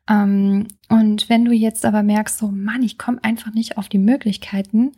Ähm, 0.09 0.69
und 0.88 1.28
wenn 1.28 1.45
du 1.45 1.52
jetzt 1.52 1.85
aber 1.85 2.02
merkst, 2.02 2.38
so 2.38 2.49
Mann, 2.49 2.83
ich 2.83 2.97
komme 2.97 3.23
einfach 3.23 3.52
nicht 3.52 3.76
auf 3.76 3.90
die 3.90 3.99
Möglichkeiten, 3.99 4.93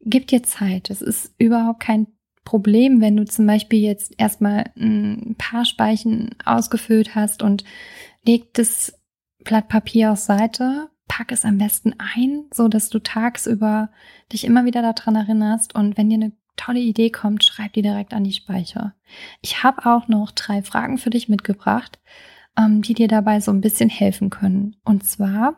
gib 0.00 0.26
dir 0.26 0.42
Zeit. 0.42 0.90
Es 0.90 1.00
ist 1.00 1.34
überhaupt 1.38 1.80
kein 1.80 2.06
Problem, 2.44 3.00
wenn 3.00 3.16
du 3.16 3.24
zum 3.24 3.46
Beispiel 3.46 3.80
jetzt 3.80 4.14
erstmal 4.18 4.70
ein 4.76 5.36
paar 5.38 5.64
Speichen 5.64 6.30
ausgefüllt 6.44 7.14
hast 7.14 7.42
und 7.42 7.64
leg 8.24 8.52
das 8.54 8.98
Blatt 9.44 9.68
Papier 9.68 10.12
aus 10.12 10.26
Seite, 10.26 10.88
pack 11.08 11.32
es 11.32 11.44
am 11.44 11.58
besten 11.58 11.94
ein, 11.98 12.44
so 12.52 12.68
dass 12.68 12.88
du 12.88 12.98
tagsüber 12.98 13.90
dich 14.32 14.44
immer 14.44 14.64
wieder 14.64 14.82
daran 14.82 15.16
erinnerst 15.16 15.74
und 15.74 15.96
wenn 15.96 16.08
dir 16.08 16.16
eine 16.16 16.32
tolle 16.56 16.80
Idee 16.80 17.10
kommt, 17.10 17.44
schreib 17.44 17.72
die 17.72 17.82
direkt 17.82 18.14
an 18.14 18.24
die 18.24 18.32
Speicher. 18.32 18.94
Ich 19.40 19.62
habe 19.62 19.86
auch 19.86 20.08
noch 20.08 20.32
drei 20.32 20.62
Fragen 20.62 20.98
für 20.98 21.10
dich 21.10 21.28
mitgebracht, 21.28 22.00
ähm, 22.58 22.82
die 22.82 22.94
dir 22.94 23.08
dabei 23.08 23.40
so 23.40 23.50
ein 23.50 23.60
bisschen 23.60 23.88
helfen 23.88 24.30
können. 24.30 24.76
Und 24.84 25.04
zwar, 25.04 25.56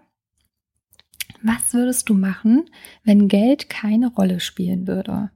was 1.43 1.75
würdest 1.75 2.09
du 2.09 2.15
machen, 2.15 2.71
wenn 3.03 3.29
Geld 3.29 3.69
keine 3.69 4.09
Rolle 4.09 4.41
spielen 4.41 4.87
würde? 4.87 5.31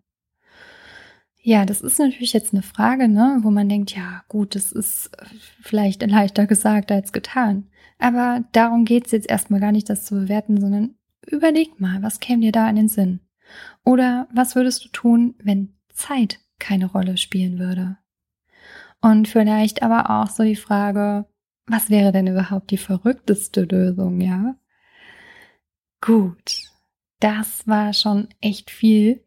Ja, 1.40 1.64
das 1.64 1.80
ist 1.80 1.98
natürlich 1.98 2.32
jetzt 2.32 2.52
eine 2.52 2.62
Frage, 2.62 3.08
ne, 3.08 3.38
wo 3.42 3.50
man 3.50 3.68
denkt, 3.68 3.94
ja, 3.94 4.22
gut, 4.28 4.54
das 4.54 4.72
ist 4.72 5.10
vielleicht 5.60 6.04
leichter 6.06 6.46
gesagt 6.46 6.90
als 6.90 7.12
getan. 7.12 7.68
Aber 7.98 8.44
darum 8.52 8.84
geht's 8.84 9.12
jetzt 9.12 9.28
erstmal 9.28 9.60
gar 9.60 9.72
nicht, 9.72 9.88
das 9.88 10.04
zu 10.04 10.14
bewerten, 10.16 10.60
sondern 10.60 10.96
überleg 11.26 11.80
mal, 11.80 12.02
was 12.02 12.20
käme 12.20 12.42
dir 12.42 12.52
da 12.52 12.68
in 12.68 12.76
den 12.76 12.88
Sinn? 12.88 13.20
Oder 13.84 14.28
was 14.32 14.56
würdest 14.56 14.84
du 14.84 14.88
tun, 14.88 15.34
wenn 15.42 15.74
Zeit 15.92 16.40
keine 16.58 16.86
Rolle 16.86 17.16
spielen 17.16 17.58
würde? 17.58 17.98
Und 19.00 19.28
vielleicht 19.28 19.82
aber 19.82 20.10
auch 20.10 20.30
so 20.30 20.42
die 20.42 20.56
Frage, 20.56 21.26
was 21.66 21.88
wäre 21.88 22.12
denn 22.12 22.26
überhaupt 22.26 22.70
die 22.70 22.78
verrückteste 22.78 23.62
Lösung, 23.62 24.20
ja? 24.20 24.56
Gut, 26.00 26.62
das 27.20 27.66
war 27.66 27.92
schon 27.92 28.28
echt 28.40 28.70
viel 28.70 29.24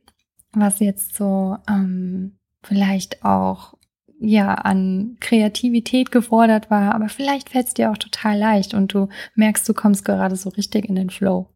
was 0.53 0.79
jetzt 0.79 1.15
so 1.15 1.57
ähm, 1.67 2.37
vielleicht 2.63 3.23
auch 3.23 3.75
ja 4.19 4.53
an 4.53 5.17
Kreativität 5.19 6.11
gefordert 6.11 6.69
war, 6.69 6.93
aber 6.93 7.09
vielleicht 7.09 7.49
fällt 7.49 7.67
es 7.67 7.73
dir 7.73 7.91
auch 7.91 7.97
total 7.97 8.37
leicht 8.37 8.73
und 8.73 8.93
du 8.93 9.09
merkst, 9.35 9.67
du 9.67 9.73
kommst 9.73 10.05
gerade 10.05 10.35
so 10.35 10.49
richtig 10.49 10.85
in 10.85 10.95
den 10.95 11.09
Flow. 11.09 11.49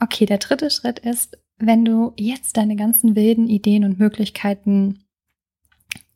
Okay, 0.00 0.26
der 0.26 0.38
dritte 0.38 0.70
Schritt 0.70 0.98
ist, 0.98 1.38
wenn 1.58 1.84
du 1.84 2.12
jetzt 2.16 2.56
deine 2.56 2.74
ganzen 2.74 3.16
wilden 3.16 3.48
Ideen 3.48 3.84
und 3.84 3.98
Möglichkeiten 3.98 5.04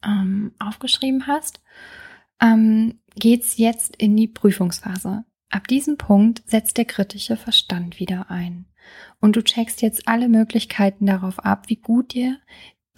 ähm, 0.05 0.53
aufgeschrieben 0.59 1.27
hast, 1.27 1.61
ähm, 2.41 3.01
geht's 3.15 3.59
jetzt 3.59 3.97
in 3.97 4.17
die 4.17 4.29
Prüfungsphase. 4.29 5.25
Ab 5.55 5.69
diesem 5.69 5.99
Punkt 5.99 6.43
setzt 6.47 6.79
der 6.79 6.85
kritische 6.85 7.37
Verstand 7.37 8.01
wieder 8.01 8.29
ein. 8.29 8.67
Und 9.21 9.37
du 9.37 9.45
checkst 9.45 9.83
jetzt 9.83 10.09
alle 10.09 10.29
Möglichkeiten 10.29 11.07
darauf 11.07 11.39
ab, 11.39 11.69
wie 11.69 11.77
gut 11.77 12.13
dir 12.13 12.41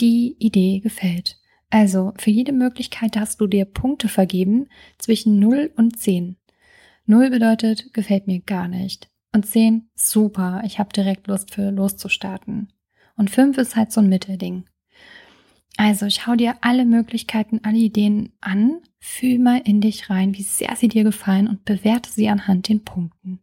die 0.00 0.36
Idee 0.38 0.80
gefällt. 0.80 1.38
Also 1.68 2.14
für 2.16 2.30
jede 2.30 2.52
Möglichkeit 2.52 3.18
hast 3.18 3.42
du 3.42 3.46
dir 3.46 3.66
Punkte 3.66 4.08
vergeben 4.08 4.70
zwischen 4.96 5.38
0 5.38 5.70
und 5.76 5.98
10. 5.98 6.38
0 7.04 7.28
bedeutet, 7.28 7.92
gefällt 7.92 8.26
mir 8.26 8.40
gar 8.40 8.68
nicht. 8.68 9.10
Und 9.34 9.44
10, 9.44 9.90
super, 9.94 10.62
ich 10.64 10.78
habe 10.78 10.94
direkt 10.94 11.26
Lust 11.26 11.52
für 11.52 11.70
loszustarten. 11.70 12.72
Und 13.18 13.28
5 13.28 13.58
ist 13.58 13.76
halt 13.76 13.92
so 13.92 14.00
ein 14.00 14.08
Mittelding. 14.08 14.64
Also 15.76 16.08
schau 16.08 16.36
dir 16.36 16.56
alle 16.62 16.86
Möglichkeiten, 16.86 17.60
alle 17.62 17.76
Ideen 17.76 18.32
an, 18.40 18.80
fühl 18.98 19.38
mal 19.38 19.60
in 19.64 19.80
dich 19.80 20.08
rein, 20.08 20.34
wie 20.34 20.42
sehr 20.42 20.74
sie 20.74 20.88
dir 20.88 21.04
gefallen 21.04 21.48
und 21.48 21.64
bewerte 21.64 22.10
sie 22.10 22.28
anhand 22.28 22.68
den 22.68 22.82
Punkten. 22.82 23.40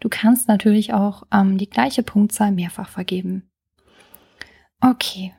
Du 0.00 0.08
kannst 0.08 0.48
natürlich 0.48 0.94
auch 0.94 1.24
ähm, 1.32 1.58
die 1.58 1.68
gleiche 1.68 2.02
Punktzahl 2.02 2.52
mehrfach 2.52 2.88
vergeben. 2.88 3.50
Okay. 4.80 5.34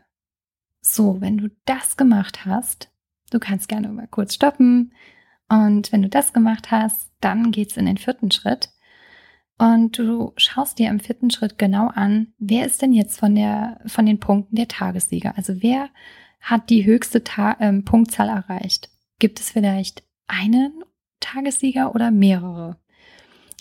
So, 0.81 1.19
wenn 1.19 1.39
du 1.39 1.49
das 1.65 1.97
gemacht 1.97 2.45
hast, 2.45 2.91
du 3.31 3.39
kannst 3.39 3.67
gerne 3.67 3.89
mal 3.89 4.07
kurz 4.07 4.35
stoppen. 4.35 4.93
Und 5.49 5.91
wenn 5.91 6.03
du 6.03 6.09
das 6.09 6.31
gemacht 6.31 6.69
hast, 6.69 7.11
dann 7.21 7.51
geht's 7.51 7.77
in 7.77 7.87
den 7.87 7.97
vierten 7.97 8.29
Schritt. 8.29 8.69
Und 9.57 9.97
du 9.97 10.33
schaust 10.37 10.77
dir 10.77 10.89
im 10.89 10.99
vierten 10.99 11.31
Schritt 11.31 11.57
genau 11.57 11.87
an, 11.87 12.33
wer 12.37 12.65
ist 12.65 12.81
denn 12.81 12.93
jetzt 12.93 13.19
von 13.19 13.33
der, 13.35 13.79
von 13.87 14.05
den 14.05 14.19
Punkten 14.19 14.55
der 14.55 14.67
Tagessieger? 14.67 15.33
Also 15.37 15.61
wer 15.63 15.89
hat 16.45 16.69
die 16.69 16.85
höchste 16.85 17.23
Ta 17.23 17.57
ähm, 17.59 17.83
Punktzahl 17.83 18.29
erreicht? 18.29 18.89
Gibt 19.19 19.39
es 19.39 19.49
vielleicht 19.49 20.03
einen 20.27 20.83
Tagessieger 21.19 21.95
oder 21.95 22.11
mehrere? 22.11 22.77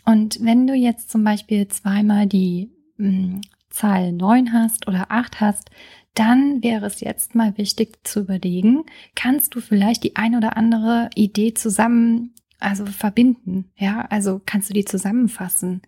Und 0.05 0.39
wenn 0.45 0.67
du 0.67 0.75
jetzt 0.75 1.11
zum 1.11 1.25
Beispiel 1.25 1.67
zweimal 1.69 2.27
die 2.27 2.71
mh, 2.99 3.09
hm, 3.09 3.41
Zahl 3.71 4.13
9 4.13 4.53
hast 4.53 4.87
oder 4.87 5.11
8 5.11 5.41
hast, 5.41 5.71
dann 6.13 6.63
wäre 6.63 6.87
es 6.87 7.01
jetzt 7.01 7.35
mal 7.35 7.57
wichtig 7.59 8.07
zu 8.07 8.21
überlegen, 8.21 8.85
kannst 9.15 9.55
du 9.55 9.61
vielleicht 9.61 10.05
die 10.05 10.15
ein 10.15 10.37
oder 10.37 10.57
andere 10.57 11.09
Idee 11.17 11.55
zusammen, 11.55 12.35
also 12.61 12.87
verbinden, 12.87 13.73
ja, 13.77 14.03
also 14.11 14.41
kannst 14.45 14.69
du 14.71 14.75
die 14.75 14.85
zusammenfassen. 14.85 15.83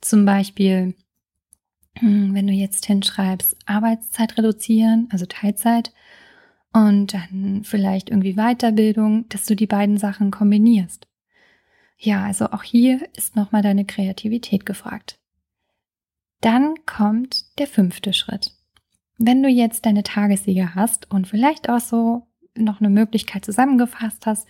Zum 0.00 0.26
Beispiel, 0.26 0.94
hm, 1.98 2.34
wenn 2.34 2.46
du 2.46 2.52
jetzt 2.52 2.84
hinschreibst, 2.84 3.56
Arbeitszeit 3.64 4.36
reduzieren, 4.36 5.08
also 5.10 5.24
Teilzeit, 5.26 5.92
und 6.74 7.14
dann 7.14 7.62
vielleicht 7.62 8.10
irgendwie 8.10 8.34
Weiterbildung, 8.34 9.28
dass 9.28 9.46
du 9.46 9.54
die 9.54 9.68
beiden 9.68 9.96
Sachen 9.96 10.32
kombinierst. 10.32 11.06
Ja, 11.96 12.24
also 12.24 12.46
auch 12.50 12.64
hier 12.64 13.08
ist 13.16 13.36
nochmal 13.36 13.62
deine 13.62 13.84
Kreativität 13.84 14.66
gefragt. 14.66 15.16
Dann 16.40 16.74
kommt 16.84 17.58
der 17.58 17.68
fünfte 17.68 18.12
Schritt. 18.12 18.50
Wenn 19.16 19.42
du 19.42 19.48
jetzt 19.48 19.86
deine 19.86 20.02
Tagessieger 20.02 20.74
hast 20.74 21.10
und 21.10 21.28
vielleicht 21.28 21.68
auch 21.68 21.78
so 21.78 22.26
noch 22.56 22.80
eine 22.80 22.90
Möglichkeit 22.90 23.44
zusammengefasst 23.44 24.26
hast, 24.26 24.48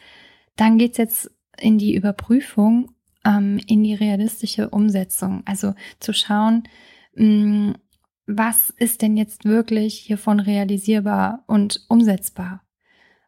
dann 0.57 0.79
geht's 0.79 0.97
jetzt 0.97 1.31
in 1.59 1.77
die 1.77 1.95
Überprüfung, 1.95 2.91
ähm, 3.25 3.61
in 3.67 3.85
die 3.85 3.95
realistische 3.95 4.71
Umsetzung. 4.71 5.43
Also 5.45 5.75
zu 6.01 6.15
schauen, 6.15 6.65
mh, 7.15 7.27
mm, 7.27 7.75
was 8.27 8.71
ist 8.71 9.03
denn 9.03 9.17
jetzt 9.17 9.45
wirklich 9.45 9.99
hiervon 9.99 10.41
realisierbar 10.41 11.45
und 11.47 11.85
umsetzbar? 11.89 12.63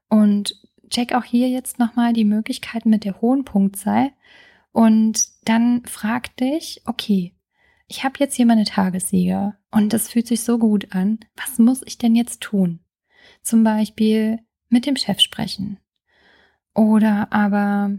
Und 0.08 0.60
check 0.90 1.14
auch 1.14 1.24
hier 1.24 1.48
jetzt 1.48 1.78
nochmal 1.78 2.12
die 2.12 2.24
Möglichkeiten 2.24 2.90
mit 2.90 3.04
der 3.04 3.20
hohen 3.20 3.44
Punktzahl 3.44 4.10
und 4.72 5.28
dann 5.44 5.84
frag 5.84 6.36
dich, 6.36 6.82
okay, 6.86 7.34
ich 7.88 8.04
habe 8.04 8.16
jetzt 8.18 8.34
hier 8.34 8.46
meine 8.46 8.64
Tagessieger 8.64 9.56
und 9.70 9.92
das 9.92 10.08
fühlt 10.08 10.26
sich 10.26 10.42
so 10.42 10.58
gut 10.58 10.92
an. 10.92 11.20
Was 11.36 11.58
muss 11.58 11.82
ich 11.86 11.98
denn 11.98 12.14
jetzt 12.14 12.40
tun? 12.40 12.80
Zum 13.42 13.64
Beispiel 13.64 14.40
mit 14.68 14.86
dem 14.86 14.96
Chef 14.96 15.20
sprechen. 15.20 15.78
Oder 16.74 17.32
aber, 17.32 17.98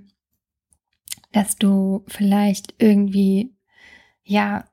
dass 1.32 1.56
du 1.56 2.04
vielleicht 2.08 2.76
irgendwie, 2.78 3.56
ja, 4.24 4.66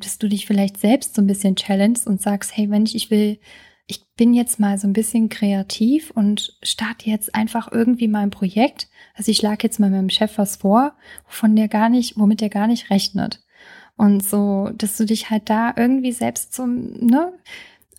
dass 0.00 0.18
du 0.18 0.28
dich 0.28 0.46
vielleicht 0.46 0.78
selbst 0.78 1.14
so 1.14 1.22
ein 1.22 1.26
bisschen 1.26 1.56
challengest 1.56 2.06
und 2.06 2.20
sagst, 2.20 2.56
hey 2.56 2.66
Mensch, 2.66 2.94
ich 2.94 3.10
will, 3.10 3.38
ich 3.86 4.04
bin 4.16 4.34
jetzt 4.34 4.60
mal 4.60 4.78
so 4.78 4.86
ein 4.86 4.92
bisschen 4.92 5.28
kreativ 5.28 6.10
und 6.10 6.58
starte 6.62 7.08
jetzt 7.08 7.34
einfach 7.34 7.70
irgendwie 7.70 8.08
mal 8.08 8.20
ein 8.20 8.30
Projekt. 8.30 8.88
Also 9.14 9.30
ich 9.30 9.38
schlage 9.38 9.62
jetzt 9.62 9.80
mal 9.80 9.90
meinem 9.90 10.10
Chef 10.10 10.38
was 10.38 10.56
vor, 10.56 10.94
wovon 11.26 11.56
der 11.56 11.68
gar 11.68 11.88
nicht, 11.88 12.18
womit 12.18 12.40
der 12.40 12.50
gar 12.50 12.66
nicht 12.66 12.90
rechnet. 12.90 13.42
Und 13.96 14.22
so, 14.22 14.70
dass 14.74 14.96
du 14.98 15.06
dich 15.06 15.30
halt 15.30 15.48
da 15.48 15.72
irgendwie 15.76 16.12
selbst 16.12 16.52
so, 16.52 16.66
ne, 16.66 17.32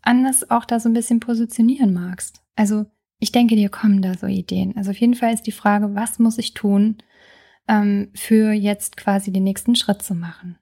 anders 0.04 0.50
auch 0.52 0.66
da 0.66 0.80
so 0.80 0.90
ein 0.90 0.94
bisschen 0.94 1.20
positionieren 1.20 1.94
magst. 1.94 2.42
Also 2.56 2.86
ich 3.20 3.32
denke, 3.32 3.56
dir 3.56 3.70
kommen 3.70 4.02
da 4.02 4.16
so 4.16 4.28
Ideen. 4.28 4.76
Also 4.78 4.92
auf 4.92 4.98
jeden 4.98 5.16
Fall 5.16 5.34
ist 5.34 5.48
die 5.48 5.52
Frage, 5.52 5.96
was 5.96 6.20
muss 6.20 6.38
ich 6.38 6.54
tun, 6.54 6.98
ähm, 7.68 8.12
für 8.14 8.52
jetzt 8.52 8.96
quasi 8.96 9.32
den 9.32 9.44
nächsten 9.44 9.76
Schritt 9.76 10.04
zu 10.04 10.14
machen? 10.14 10.60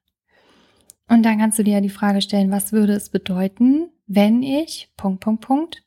Und 1.07 1.23
dann 1.23 1.37
kannst 1.37 1.59
du 1.59 1.63
dir 1.63 1.75
ja 1.75 1.81
die 1.81 1.89
Frage 1.89 2.21
stellen, 2.21 2.51
was 2.51 2.71
würde 2.71 2.93
es 2.93 3.09
bedeuten, 3.09 3.89
wenn 4.07 4.41
ich, 4.43 4.91
Punkt, 4.97 5.21
Punkt, 5.21 5.45
Punkt, 5.45 5.83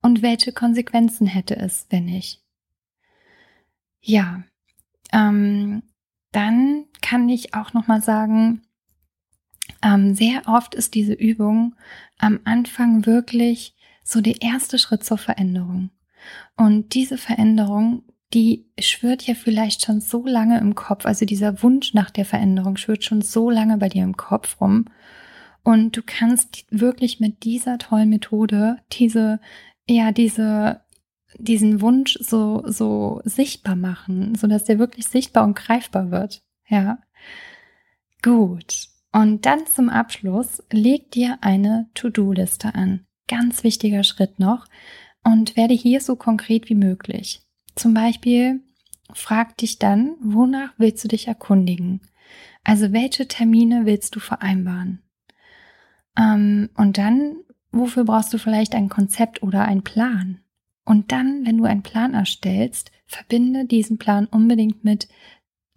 und 0.00 0.22
welche 0.22 0.52
Konsequenzen 0.52 1.26
hätte 1.26 1.56
es, 1.56 1.86
wenn 1.90 2.08
ich? 2.08 2.42
Ja, 4.00 4.44
ähm, 5.12 5.82
dann 6.32 6.84
kann 7.02 7.28
ich 7.28 7.54
auch 7.54 7.72
noch 7.72 7.88
mal 7.88 8.00
sagen, 8.00 8.62
ähm, 9.82 10.14
sehr 10.14 10.42
oft 10.46 10.74
ist 10.74 10.94
diese 10.94 11.12
Übung 11.12 11.74
am 12.18 12.40
Anfang 12.44 13.06
wirklich 13.06 13.74
so 14.04 14.20
der 14.20 14.40
erste 14.40 14.78
Schritt 14.78 15.04
zur 15.04 15.18
Veränderung. 15.18 15.90
Und 16.56 16.94
diese 16.94 17.18
Veränderung, 17.18 18.02
die 18.34 18.66
schwört 18.78 19.26
ja 19.26 19.34
vielleicht 19.34 19.84
schon 19.84 20.00
so 20.00 20.26
lange 20.26 20.58
im 20.58 20.74
Kopf, 20.74 21.06
also 21.06 21.24
dieser 21.24 21.62
Wunsch 21.62 21.94
nach 21.94 22.10
der 22.10 22.24
Veränderung 22.24 22.76
schwört 22.76 23.04
schon 23.04 23.22
so 23.22 23.50
lange 23.50 23.78
bei 23.78 23.88
dir 23.88 24.02
im 24.02 24.16
Kopf 24.16 24.60
rum. 24.60 24.86
Und 25.64 25.96
du 25.96 26.02
kannst 26.04 26.66
wirklich 26.70 27.20
mit 27.20 27.44
dieser 27.44 27.78
tollen 27.78 28.10
Methode 28.10 28.78
diese, 28.92 29.40
ja, 29.86 30.12
diese, 30.12 30.82
diesen 31.38 31.80
Wunsch 31.80 32.18
so, 32.20 32.62
so 32.66 33.20
sichtbar 33.24 33.76
machen, 33.76 34.34
so 34.34 34.46
dass 34.46 34.64
der 34.64 34.78
wirklich 34.78 35.06
sichtbar 35.06 35.44
und 35.44 35.56
greifbar 35.56 36.10
wird. 36.10 36.42
Ja. 36.68 36.98
Gut. 38.22 38.88
Und 39.12 39.46
dann 39.46 39.66
zum 39.66 39.88
Abschluss 39.88 40.62
leg 40.70 41.10
dir 41.10 41.38
eine 41.40 41.88
To-Do-Liste 41.94 42.74
an. 42.74 43.06
Ganz 43.26 43.64
wichtiger 43.64 44.04
Schritt 44.04 44.38
noch. 44.38 44.66
Und 45.24 45.56
werde 45.56 45.74
hier 45.74 46.00
so 46.00 46.16
konkret 46.16 46.68
wie 46.68 46.74
möglich. 46.74 47.42
Zum 47.78 47.94
Beispiel 47.94 48.60
frag 49.12 49.56
dich 49.56 49.78
dann, 49.78 50.16
wonach 50.20 50.72
willst 50.78 51.04
du 51.04 51.08
dich 51.08 51.28
erkundigen? 51.28 52.00
Also 52.64 52.92
welche 52.92 53.28
Termine 53.28 53.86
willst 53.86 54.16
du 54.16 54.20
vereinbaren? 54.20 55.00
Ähm, 56.18 56.70
und 56.74 56.98
dann, 56.98 57.36
wofür 57.70 58.02
brauchst 58.02 58.32
du 58.32 58.38
vielleicht 58.38 58.74
ein 58.74 58.88
Konzept 58.88 59.44
oder 59.44 59.64
einen 59.64 59.84
Plan? 59.84 60.40
Und 60.84 61.12
dann, 61.12 61.46
wenn 61.46 61.56
du 61.56 61.66
einen 61.66 61.84
Plan 61.84 62.14
erstellst, 62.14 62.90
verbinde 63.06 63.64
diesen 63.64 63.96
Plan 63.96 64.26
unbedingt 64.26 64.82
mit 64.82 65.08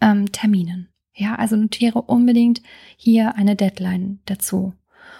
ähm, 0.01 0.31
Terminen. 0.31 0.89
Ja, 1.13 1.36
also 1.36 1.55
notiere 1.55 2.01
unbedingt 2.01 2.63
hier 2.98 3.36
eine 3.36 3.55
Deadline 3.55 4.22
dazu. 4.25 4.74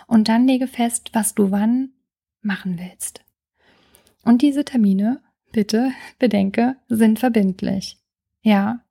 Und 0.08 0.30
dann 0.30 0.48
lege 0.48 0.66
fest, 0.66 1.12
was 1.14 1.36
du 1.36 1.52
wann 1.52 1.92
machen 2.42 2.80
willst. 2.80 3.24
Und 4.24 4.42
diese 4.42 4.66
Termine, 4.66 5.22
bitte 5.52 5.92
bedenke, 6.20 6.76
sind 6.88 7.20
verbindlich. 7.20 7.98
Ja. 8.42 8.84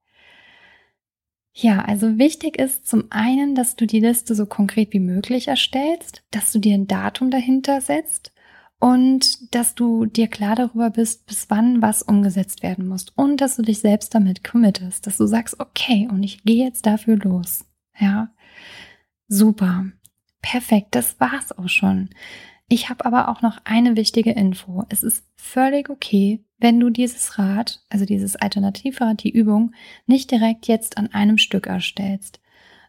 Ja, 1.52 1.80
also 1.80 2.18
wichtig 2.18 2.58
ist 2.58 2.86
zum 2.86 3.04
einen, 3.10 3.54
dass 3.54 3.74
du 3.76 3.86
die 3.86 4.00
Liste 4.00 4.34
so 4.34 4.46
konkret 4.46 4.92
wie 4.92 5.00
möglich 5.00 5.48
erstellst, 5.48 6.22
dass 6.30 6.52
du 6.52 6.58
dir 6.60 6.74
ein 6.74 6.86
Datum 6.86 7.30
dahinter 7.30 7.80
setzt 7.80 8.32
und 8.78 9.54
dass 9.54 9.74
du 9.74 10.06
dir 10.06 10.28
klar 10.28 10.56
darüber 10.56 10.90
bist, 10.90 11.26
bis 11.26 11.50
wann 11.50 11.82
was 11.82 12.02
umgesetzt 12.02 12.62
werden 12.62 12.88
muss 12.88 13.06
und 13.14 13.40
dass 13.40 13.56
du 13.56 13.62
dich 13.62 13.80
selbst 13.80 14.14
damit 14.14 14.42
committest, 14.42 15.06
dass 15.06 15.18
du 15.18 15.26
sagst, 15.26 15.60
okay, 15.60 16.08
und 16.10 16.22
ich 16.22 16.42
gehe 16.44 16.64
jetzt 16.64 16.86
dafür 16.86 17.16
los. 17.16 17.64
Ja, 17.98 18.32
super, 19.28 19.86
perfekt, 20.40 20.94
das 20.94 21.20
war's 21.20 21.52
auch 21.52 21.68
schon. 21.68 22.10
Ich 22.72 22.88
habe 22.88 23.04
aber 23.04 23.28
auch 23.28 23.42
noch 23.42 23.58
eine 23.64 23.96
wichtige 23.96 24.30
Info. 24.30 24.84
Es 24.90 25.02
ist 25.02 25.26
völlig 25.34 25.90
okay, 25.90 26.44
wenn 26.60 26.78
du 26.78 26.88
dieses 26.88 27.36
Rad, 27.36 27.84
also 27.88 28.04
dieses 28.04 28.36
Alternativrad, 28.36 29.24
die 29.24 29.32
Übung, 29.32 29.72
nicht 30.06 30.30
direkt 30.30 30.68
jetzt 30.68 30.96
an 30.96 31.08
einem 31.08 31.36
Stück 31.36 31.66
erstellst. 31.66 32.40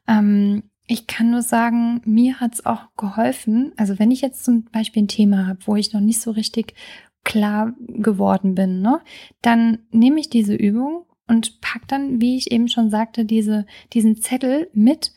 Ähm, 0.07 0.61
ich 0.85 1.07
kann 1.07 1.31
nur 1.31 1.41
sagen, 1.41 1.99
mir 2.05 2.39
hat 2.39 2.53
es 2.53 2.65
auch 2.65 2.95
geholfen. 2.95 3.71
Also 3.75 3.97
wenn 3.97 4.11
ich 4.11 4.21
jetzt 4.21 4.45
zum 4.45 4.65
Beispiel 4.65 5.01
ein 5.01 5.07
Thema 5.07 5.47
habe, 5.47 5.65
wo 5.65 5.75
ich 5.75 5.93
noch 5.93 6.01
nicht 6.01 6.21
so 6.21 6.29
richtig 6.29 6.75
klar 7.23 7.73
geworden 7.79 8.53
bin, 8.53 8.81
ne, 8.81 9.01
dann 9.41 9.79
nehme 9.89 10.19
ich 10.19 10.29
diese 10.29 10.53
Übung 10.53 11.05
und 11.27 11.59
pack 11.59 11.87
dann, 11.87 12.21
wie 12.21 12.37
ich 12.37 12.51
eben 12.51 12.67
schon 12.67 12.91
sagte, 12.91 13.25
diese, 13.25 13.65
diesen 13.93 14.17
Zettel 14.17 14.69
mit. 14.73 15.11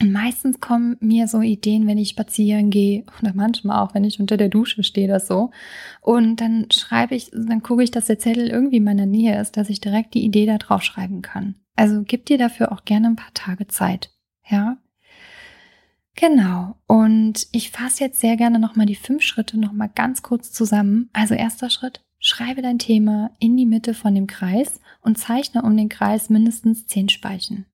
Und 0.00 0.12
meistens 0.12 0.60
kommen 0.60 0.96
mir 1.00 1.28
so 1.28 1.42
Ideen, 1.42 1.86
wenn 1.86 1.98
ich 1.98 2.10
spazieren 2.10 2.70
gehe 2.70 3.04
oder 3.20 3.34
manchmal 3.34 3.80
auch, 3.80 3.94
wenn 3.94 4.04
ich 4.04 4.18
unter 4.18 4.38
der 4.38 4.48
Dusche 4.48 4.82
stehe 4.82 5.08
oder 5.08 5.20
so. 5.20 5.50
Und 6.00 6.40
dann 6.40 6.70
schreibe 6.70 7.14
ich, 7.14 7.30
dann 7.32 7.62
gucke 7.62 7.82
ich, 7.82 7.90
dass 7.90 8.06
der 8.06 8.18
Zettel 8.18 8.48
irgendwie 8.48 8.78
in 8.78 8.84
meiner 8.84 9.04
Nähe 9.04 9.38
ist, 9.38 9.58
dass 9.58 9.68
ich 9.68 9.80
direkt 9.80 10.14
die 10.14 10.24
Idee 10.24 10.46
da 10.46 10.56
drauf 10.56 10.82
schreiben 10.82 11.20
kann. 11.20 11.56
Also 11.76 12.02
gib 12.02 12.24
dir 12.26 12.38
dafür 12.38 12.72
auch 12.72 12.84
gerne 12.84 13.08
ein 13.08 13.16
paar 13.16 13.34
Tage 13.34 13.66
Zeit. 13.66 14.10
Ja. 14.48 14.78
Genau. 16.14 16.76
Und 16.86 17.46
ich 17.52 17.70
fasse 17.70 18.04
jetzt 18.04 18.20
sehr 18.20 18.36
gerne 18.36 18.58
nochmal 18.58 18.86
die 18.86 18.94
fünf 18.94 19.22
Schritte 19.22 19.58
nochmal 19.58 19.90
ganz 19.94 20.22
kurz 20.22 20.50
zusammen. 20.50 21.10
Also 21.12 21.34
erster 21.34 21.68
Schritt, 21.68 22.02
schreibe 22.18 22.62
dein 22.62 22.78
Thema 22.78 23.32
in 23.38 23.56
die 23.56 23.66
Mitte 23.66 23.92
von 23.92 24.14
dem 24.14 24.26
Kreis 24.26 24.80
und 25.02 25.18
zeichne 25.18 25.62
um 25.62 25.76
den 25.76 25.90
Kreis 25.90 26.30
mindestens 26.30 26.86
zehn 26.86 27.10
Speichen. 27.10 27.66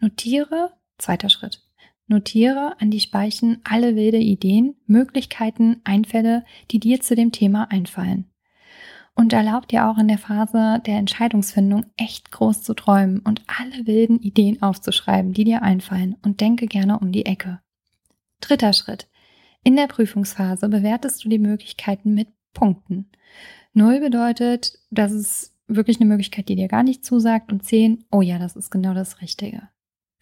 Notiere, 0.00 0.72
zweiter 0.98 1.28
Schritt, 1.28 1.62
notiere 2.06 2.76
an 2.80 2.90
die 2.90 3.00
Speichen 3.00 3.60
alle 3.64 3.96
wilde 3.96 4.18
Ideen, 4.18 4.76
Möglichkeiten, 4.86 5.80
Einfälle, 5.84 6.44
die 6.70 6.80
dir 6.80 7.00
zu 7.00 7.14
dem 7.14 7.32
Thema 7.32 7.70
einfallen 7.70 8.30
und 9.16 9.32
erlaubt 9.32 9.72
dir 9.72 9.88
auch 9.88 9.98
in 9.98 10.08
der 10.08 10.18
Phase 10.18 10.80
der 10.84 10.98
Entscheidungsfindung 10.98 11.86
echt 11.96 12.30
groß 12.30 12.62
zu 12.62 12.74
träumen 12.74 13.20
und 13.20 13.42
alle 13.46 13.86
wilden 13.86 14.20
Ideen 14.20 14.62
aufzuschreiben, 14.62 15.32
die 15.32 15.44
dir 15.44 15.62
einfallen 15.62 16.16
und 16.22 16.40
denke 16.40 16.66
gerne 16.66 16.98
um 16.98 17.10
die 17.10 17.26
Ecke. 17.26 17.60
Dritter 18.40 18.74
Schritt. 18.74 19.08
In 19.64 19.74
der 19.74 19.88
Prüfungsphase 19.88 20.68
bewertest 20.68 21.24
du 21.24 21.30
die 21.30 21.38
Möglichkeiten 21.38 22.14
mit 22.14 22.28
Punkten. 22.52 23.10
Null 23.72 24.00
bedeutet, 24.00 24.78
dass 24.90 25.12
es 25.12 25.56
wirklich 25.66 25.98
eine 25.98 26.08
Möglichkeit, 26.08 26.48
die 26.48 26.54
dir 26.54 26.68
gar 26.68 26.82
nicht 26.82 27.04
zusagt 27.04 27.50
und 27.50 27.64
zehn, 27.64 28.04
oh 28.12 28.20
ja, 28.20 28.38
das 28.38 28.54
ist 28.54 28.70
genau 28.70 28.94
das 28.94 29.22
Richtige. 29.22 29.68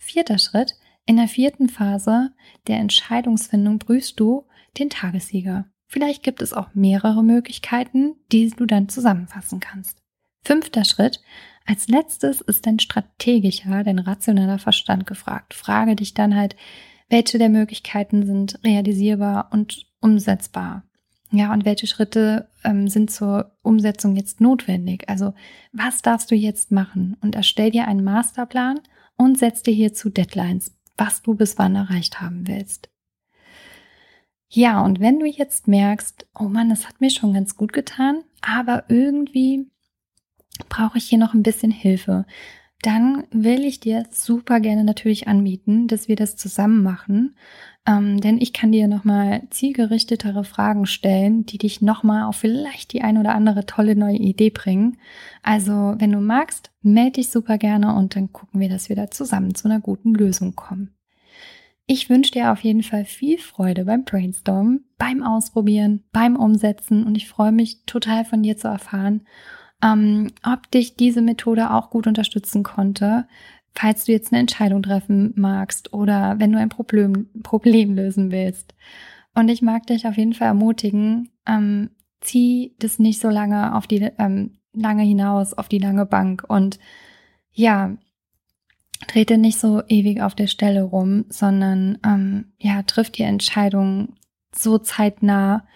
Vierter 0.04 0.38
Schritt. 0.38 0.74
In 1.06 1.16
der 1.16 1.28
vierten 1.28 1.68
Phase 1.68 2.30
der 2.66 2.76
Entscheidungsfindung 2.76 3.78
prüfst 3.78 4.20
du 4.20 4.46
den 4.78 4.90
Tagessieger. 4.90 5.64
Vielleicht 5.86 6.22
gibt 6.22 6.42
es 6.42 6.52
auch 6.52 6.74
mehrere 6.74 7.24
Möglichkeiten, 7.24 8.14
die 8.30 8.50
du 8.50 8.66
dann 8.66 8.88
zusammenfassen 8.88 9.60
kannst. 9.60 10.02
Fünfter 10.44 10.84
Schritt. 10.84 11.22
Als 11.64 11.88
letztes 11.88 12.42
ist 12.42 12.66
dein 12.66 12.78
strategischer, 12.80 13.82
dein 13.82 13.98
rationeller 13.98 14.58
Verstand 14.58 15.06
gefragt. 15.06 15.54
Frage 15.54 15.96
dich 15.96 16.12
dann 16.12 16.36
halt, 16.36 16.54
welche 17.08 17.38
der 17.38 17.48
Möglichkeiten 17.48 18.26
sind 18.26 18.58
realisierbar 18.62 19.48
und 19.52 19.86
umsetzbar. 20.00 20.84
Ja, 21.30 21.52
und 21.52 21.64
welche 21.64 21.86
Schritte 21.86 22.50
ähm, 22.62 22.88
sind 22.88 23.10
zur 23.10 23.56
Umsetzung 23.62 24.16
jetzt 24.16 24.40
notwendig? 24.40 25.08
Also, 25.08 25.32
was 25.72 26.02
darfst 26.02 26.30
du 26.30 26.34
jetzt 26.34 26.70
machen? 26.70 27.16
Und 27.22 27.34
erstell 27.34 27.70
dir 27.70 27.88
einen 27.88 28.04
Masterplan 28.04 28.80
und 29.16 29.38
setz 29.38 29.62
dir 29.62 29.74
hierzu 29.74 30.10
Deadlines, 30.10 30.72
was 30.96 31.22
du 31.22 31.34
bis 31.34 31.58
wann 31.58 31.76
erreicht 31.76 32.20
haben 32.20 32.46
willst. 32.46 32.90
Ja, 34.48 34.82
und 34.84 35.00
wenn 35.00 35.18
du 35.18 35.26
jetzt 35.26 35.66
merkst, 35.66 36.26
oh 36.38 36.44
Mann, 36.44 36.68
das 36.68 36.86
hat 36.86 37.00
mir 37.00 37.10
schon 37.10 37.32
ganz 37.32 37.56
gut 37.56 37.72
getan, 37.72 38.22
aber 38.40 38.84
irgendwie 38.88 39.68
brauche 40.68 40.98
ich 40.98 41.04
hier 41.04 41.18
noch 41.18 41.34
ein 41.34 41.42
bisschen 41.42 41.72
Hilfe, 41.72 42.24
dann 42.82 43.26
will 43.30 43.64
ich 43.64 43.80
dir 43.80 44.06
super 44.10 44.60
gerne 44.60 44.84
natürlich 44.84 45.26
anbieten, 45.26 45.88
dass 45.88 46.06
wir 46.06 46.16
das 46.16 46.36
zusammen 46.36 46.82
machen. 46.82 47.34
Ähm, 47.86 48.20
denn 48.20 48.40
ich 48.40 48.54
kann 48.54 48.72
dir 48.72 48.88
nochmal 48.88 49.42
zielgerichtetere 49.50 50.44
Fragen 50.44 50.86
stellen, 50.86 51.44
die 51.44 51.58
dich 51.58 51.82
nochmal 51.82 52.24
auf 52.24 52.36
vielleicht 52.36 52.92
die 52.92 53.02
ein 53.02 53.18
oder 53.18 53.34
andere 53.34 53.66
tolle 53.66 53.94
neue 53.94 54.16
Idee 54.16 54.50
bringen. 54.50 54.96
Also, 55.42 55.94
wenn 55.98 56.12
du 56.12 56.20
magst, 56.20 56.70
melde 56.80 57.12
dich 57.12 57.28
super 57.28 57.58
gerne 57.58 57.94
und 57.94 58.16
dann 58.16 58.32
gucken 58.32 58.60
wir, 58.60 58.70
dass 58.70 58.88
wir 58.88 58.96
da 58.96 59.10
zusammen 59.10 59.54
zu 59.54 59.68
einer 59.68 59.80
guten 59.80 60.14
Lösung 60.14 60.56
kommen. 60.56 60.94
Ich 61.86 62.08
wünsche 62.08 62.32
dir 62.32 62.50
auf 62.50 62.60
jeden 62.60 62.82
Fall 62.82 63.04
viel 63.04 63.36
Freude 63.36 63.84
beim 63.84 64.04
Brainstormen, 64.04 64.86
beim 64.96 65.22
Ausprobieren, 65.22 66.04
beim 66.12 66.36
Umsetzen 66.36 67.04
und 67.04 67.14
ich 67.14 67.28
freue 67.28 67.52
mich 67.52 67.84
total 67.84 68.24
von 68.24 68.42
dir 68.42 68.56
zu 68.56 68.68
erfahren, 68.68 69.26
ähm, 69.82 70.30
ob 70.42 70.70
dich 70.70 70.96
diese 70.96 71.20
Methode 71.20 71.70
auch 71.70 71.90
gut 71.90 72.06
unterstützen 72.06 72.62
konnte, 72.62 73.26
falls 73.74 74.04
du 74.04 74.12
jetzt 74.12 74.32
eine 74.32 74.40
Entscheidung 74.40 74.82
treffen 74.82 75.32
magst 75.36 75.92
oder 75.92 76.38
wenn 76.38 76.52
du 76.52 76.58
ein 76.58 76.68
Problem, 76.68 77.28
Problem 77.42 77.94
lösen 77.94 78.30
willst. 78.30 78.74
Und 79.34 79.48
ich 79.48 79.62
mag 79.62 79.86
dich 79.86 80.06
auf 80.06 80.16
jeden 80.16 80.32
Fall 80.32 80.48
ermutigen, 80.48 81.30
ähm, 81.46 81.90
zieh 82.20 82.74
das 82.78 82.98
nicht 82.98 83.20
so 83.20 83.28
lange 83.28 83.74
auf 83.74 83.86
die 83.86 84.00
ähm, 84.18 84.58
lange 84.72 85.02
hinaus, 85.02 85.54
auf 85.54 85.68
die 85.68 85.78
lange 85.78 86.06
Bank 86.06 86.44
und 86.48 86.78
ja, 87.52 87.96
trete 89.06 89.38
nicht 89.38 89.58
so 89.58 89.82
ewig 89.88 90.22
auf 90.22 90.34
der 90.34 90.46
Stelle 90.46 90.82
rum, 90.82 91.24
sondern 91.28 91.98
ähm, 92.04 92.52
ja, 92.58 92.82
triff 92.82 93.10
die 93.10 93.22
Entscheidung 93.22 94.14
so 94.54 94.78
zeitnah, 94.78 95.66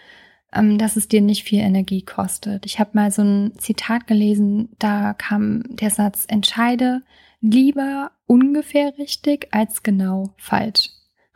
ähm, 0.52 0.78
dass 0.78 0.96
es 0.96 1.08
dir 1.08 1.20
nicht 1.20 1.44
viel 1.44 1.61
Energie 1.61 2.02
kostet. 2.02 2.64
Ich 2.66 2.80
habe 2.80 2.90
mal 2.94 3.11
so 3.11 3.22
ein 3.22 3.52
Zitat 3.58 4.06
gelesen, 4.06 4.70
da 4.78 5.14
kam 5.14 5.64
der 5.68 5.90
Satz, 5.90 6.24
entscheide 6.28 7.02
lieber 7.40 8.11
ungefähr 8.27 8.96
richtig 8.98 9.48
als 9.53 9.83
genau 9.83 10.35
falsch. 10.37 10.90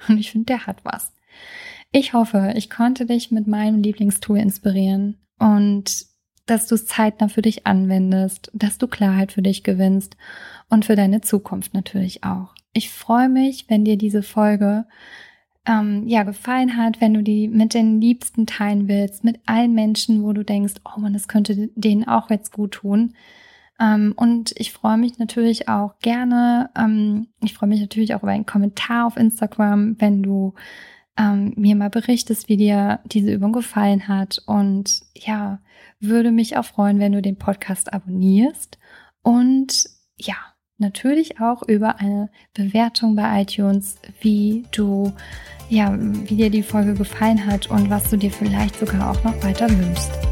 Und 0.08 0.18
ich 0.18 0.30
finde, 0.32 0.46
der 0.46 0.66
hat 0.66 0.84
was. 0.84 1.12
Ich 1.92 2.12
hoffe, 2.12 2.54
ich 2.56 2.70
konnte 2.70 3.06
dich 3.06 3.30
mit 3.30 3.46
meinem 3.46 3.82
Lieblingstool 3.82 4.38
inspirieren 4.38 5.18
und 5.38 6.06
dass 6.46 6.66
du 6.66 6.74
es 6.74 6.86
zeitnah 6.86 7.28
für 7.28 7.42
dich 7.42 7.66
anwendest, 7.66 8.50
dass 8.54 8.78
du 8.78 8.88
Klarheit 8.88 9.32
für 9.32 9.42
dich 9.42 9.62
gewinnst 9.62 10.16
und 10.68 10.84
für 10.84 10.96
deine 10.96 11.20
Zukunft 11.20 11.74
natürlich 11.74 12.24
auch. 12.24 12.54
Ich 12.72 12.90
freue 12.90 13.28
mich, 13.28 13.66
wenn 13.68 13.84
dir 13.84 13.96
diese 13.96 14.22
Folge 14.22 14.86
ähm, 15.66 16.08
ja 16.08 16.24
gefallen 16.24 16.76
hat, 16.76 17.00
wenn 17.00 17.14
du 17.14 17.22
die 17.22 17.48
mit 17.48 17.74
den 17.74 18.00
Liebsten 18.00 18.46
teilen 18.46 18.88
willst, 18.88 19.22
mit 19.22 19.40
allen 19.46 19.74
Menschen, 19.74 20.24
wo 20.24 20.32
du 20.32 20.44
denkst, 20.44 20.74
oh 20.84 20.98
man, 20.98 21.12
das 21.12 21.28
könnte 21.28 21.70
denen 21.74 22.08
auch 22.08 22.30
jetzt 22.30 22.52
gut 22.52 22.72
tun. 22.72 23.14
Ähm, 23.82 24.14
und 24.16 24.52
ich 24.56 24.72
freue 24.72 24.96
mich 24.96 25.18
natürlich 25.18 25.68
auch 25.68 25.98
gerne, 25.98 26.70
ähm, 26.78 27.28
ich 27.40 27.54
freue 27.54 27.68
mich 27.68 27.80
natürlich 27.80 28.14
auch 28.14 28.22
über 28.22 28.30
einen 28.30 28.46
Kommentar 28.46 29.06
auf 29.06 29.16
Instagram, 29.16 29.96
wenn 29.98 30.22
du 30.22 30.54
ähm, 31.18 31.52
mir 31.56 31.74
mal 31.74 31.90
berichtest, 31.90 32.48
wie 32.48 32.56
dir 32.56 33.00
diese 33.04 33.32
Übung 33.32 33.52
gefallen 33.52 34.06
hat. 34.06 34.40
Und 34.46 35.02
ja, 35.14 35.58
würde 36.00 36.30
mich 36.30 36.56
auch 36.56 36.64
freuen, 36.64 37.00
wenn 37.00 37.12
du 37.12 37.20
den 37.20 37.38
Podcast 37.38 37.92
abonnierst. 37.92 38.78
Und 39.22 39.86
ja, 40.16 40.36
natürlich 40.78 41.40
auch 41.40 41.62
über 41.62 41.98
eine 41.98 42.30
Bewertung 42.54 43.16
bei 43.16 43.42
iTunes, 43.42 43.96
wie 44.20 44.64
du, 44.70 45.12
ja, 45.68 45.96
wie 45.98 46.36
dir 46.36 46.50
die 46.50 46.62
Folge 46.62 46.94
gefallen 46.94 47.46
hat 47.46 47.68
und 47.68 47.90
was 47.90 48.08
du 48.10 48.16
dir 48.16 48.30
vielleicht 48.30 48.78
sogar 48.78 49.10
auch 49.10 49.24
noch 49.24 49.42
weiter 49.42 49.68
wünschst. 49.68 50.31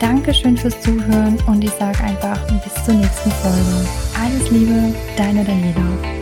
Dankeschön 0.00 0.56
fürs 0.56 0.80
Zuhören 0.80 1.38
und 1.46 1.62
ich 1.62 1.70
sage 1.72 2.02
einfach 2.02 2.40
bis 2.46 2.84
zur 2.84 2.94
nächsten 2.94 3.30
Folge. 3.30 3.86
Alles 4.18 4.50
Liebe, 4.50 4.94
deine 5.16 5.44
Daniela. 5.44 6.20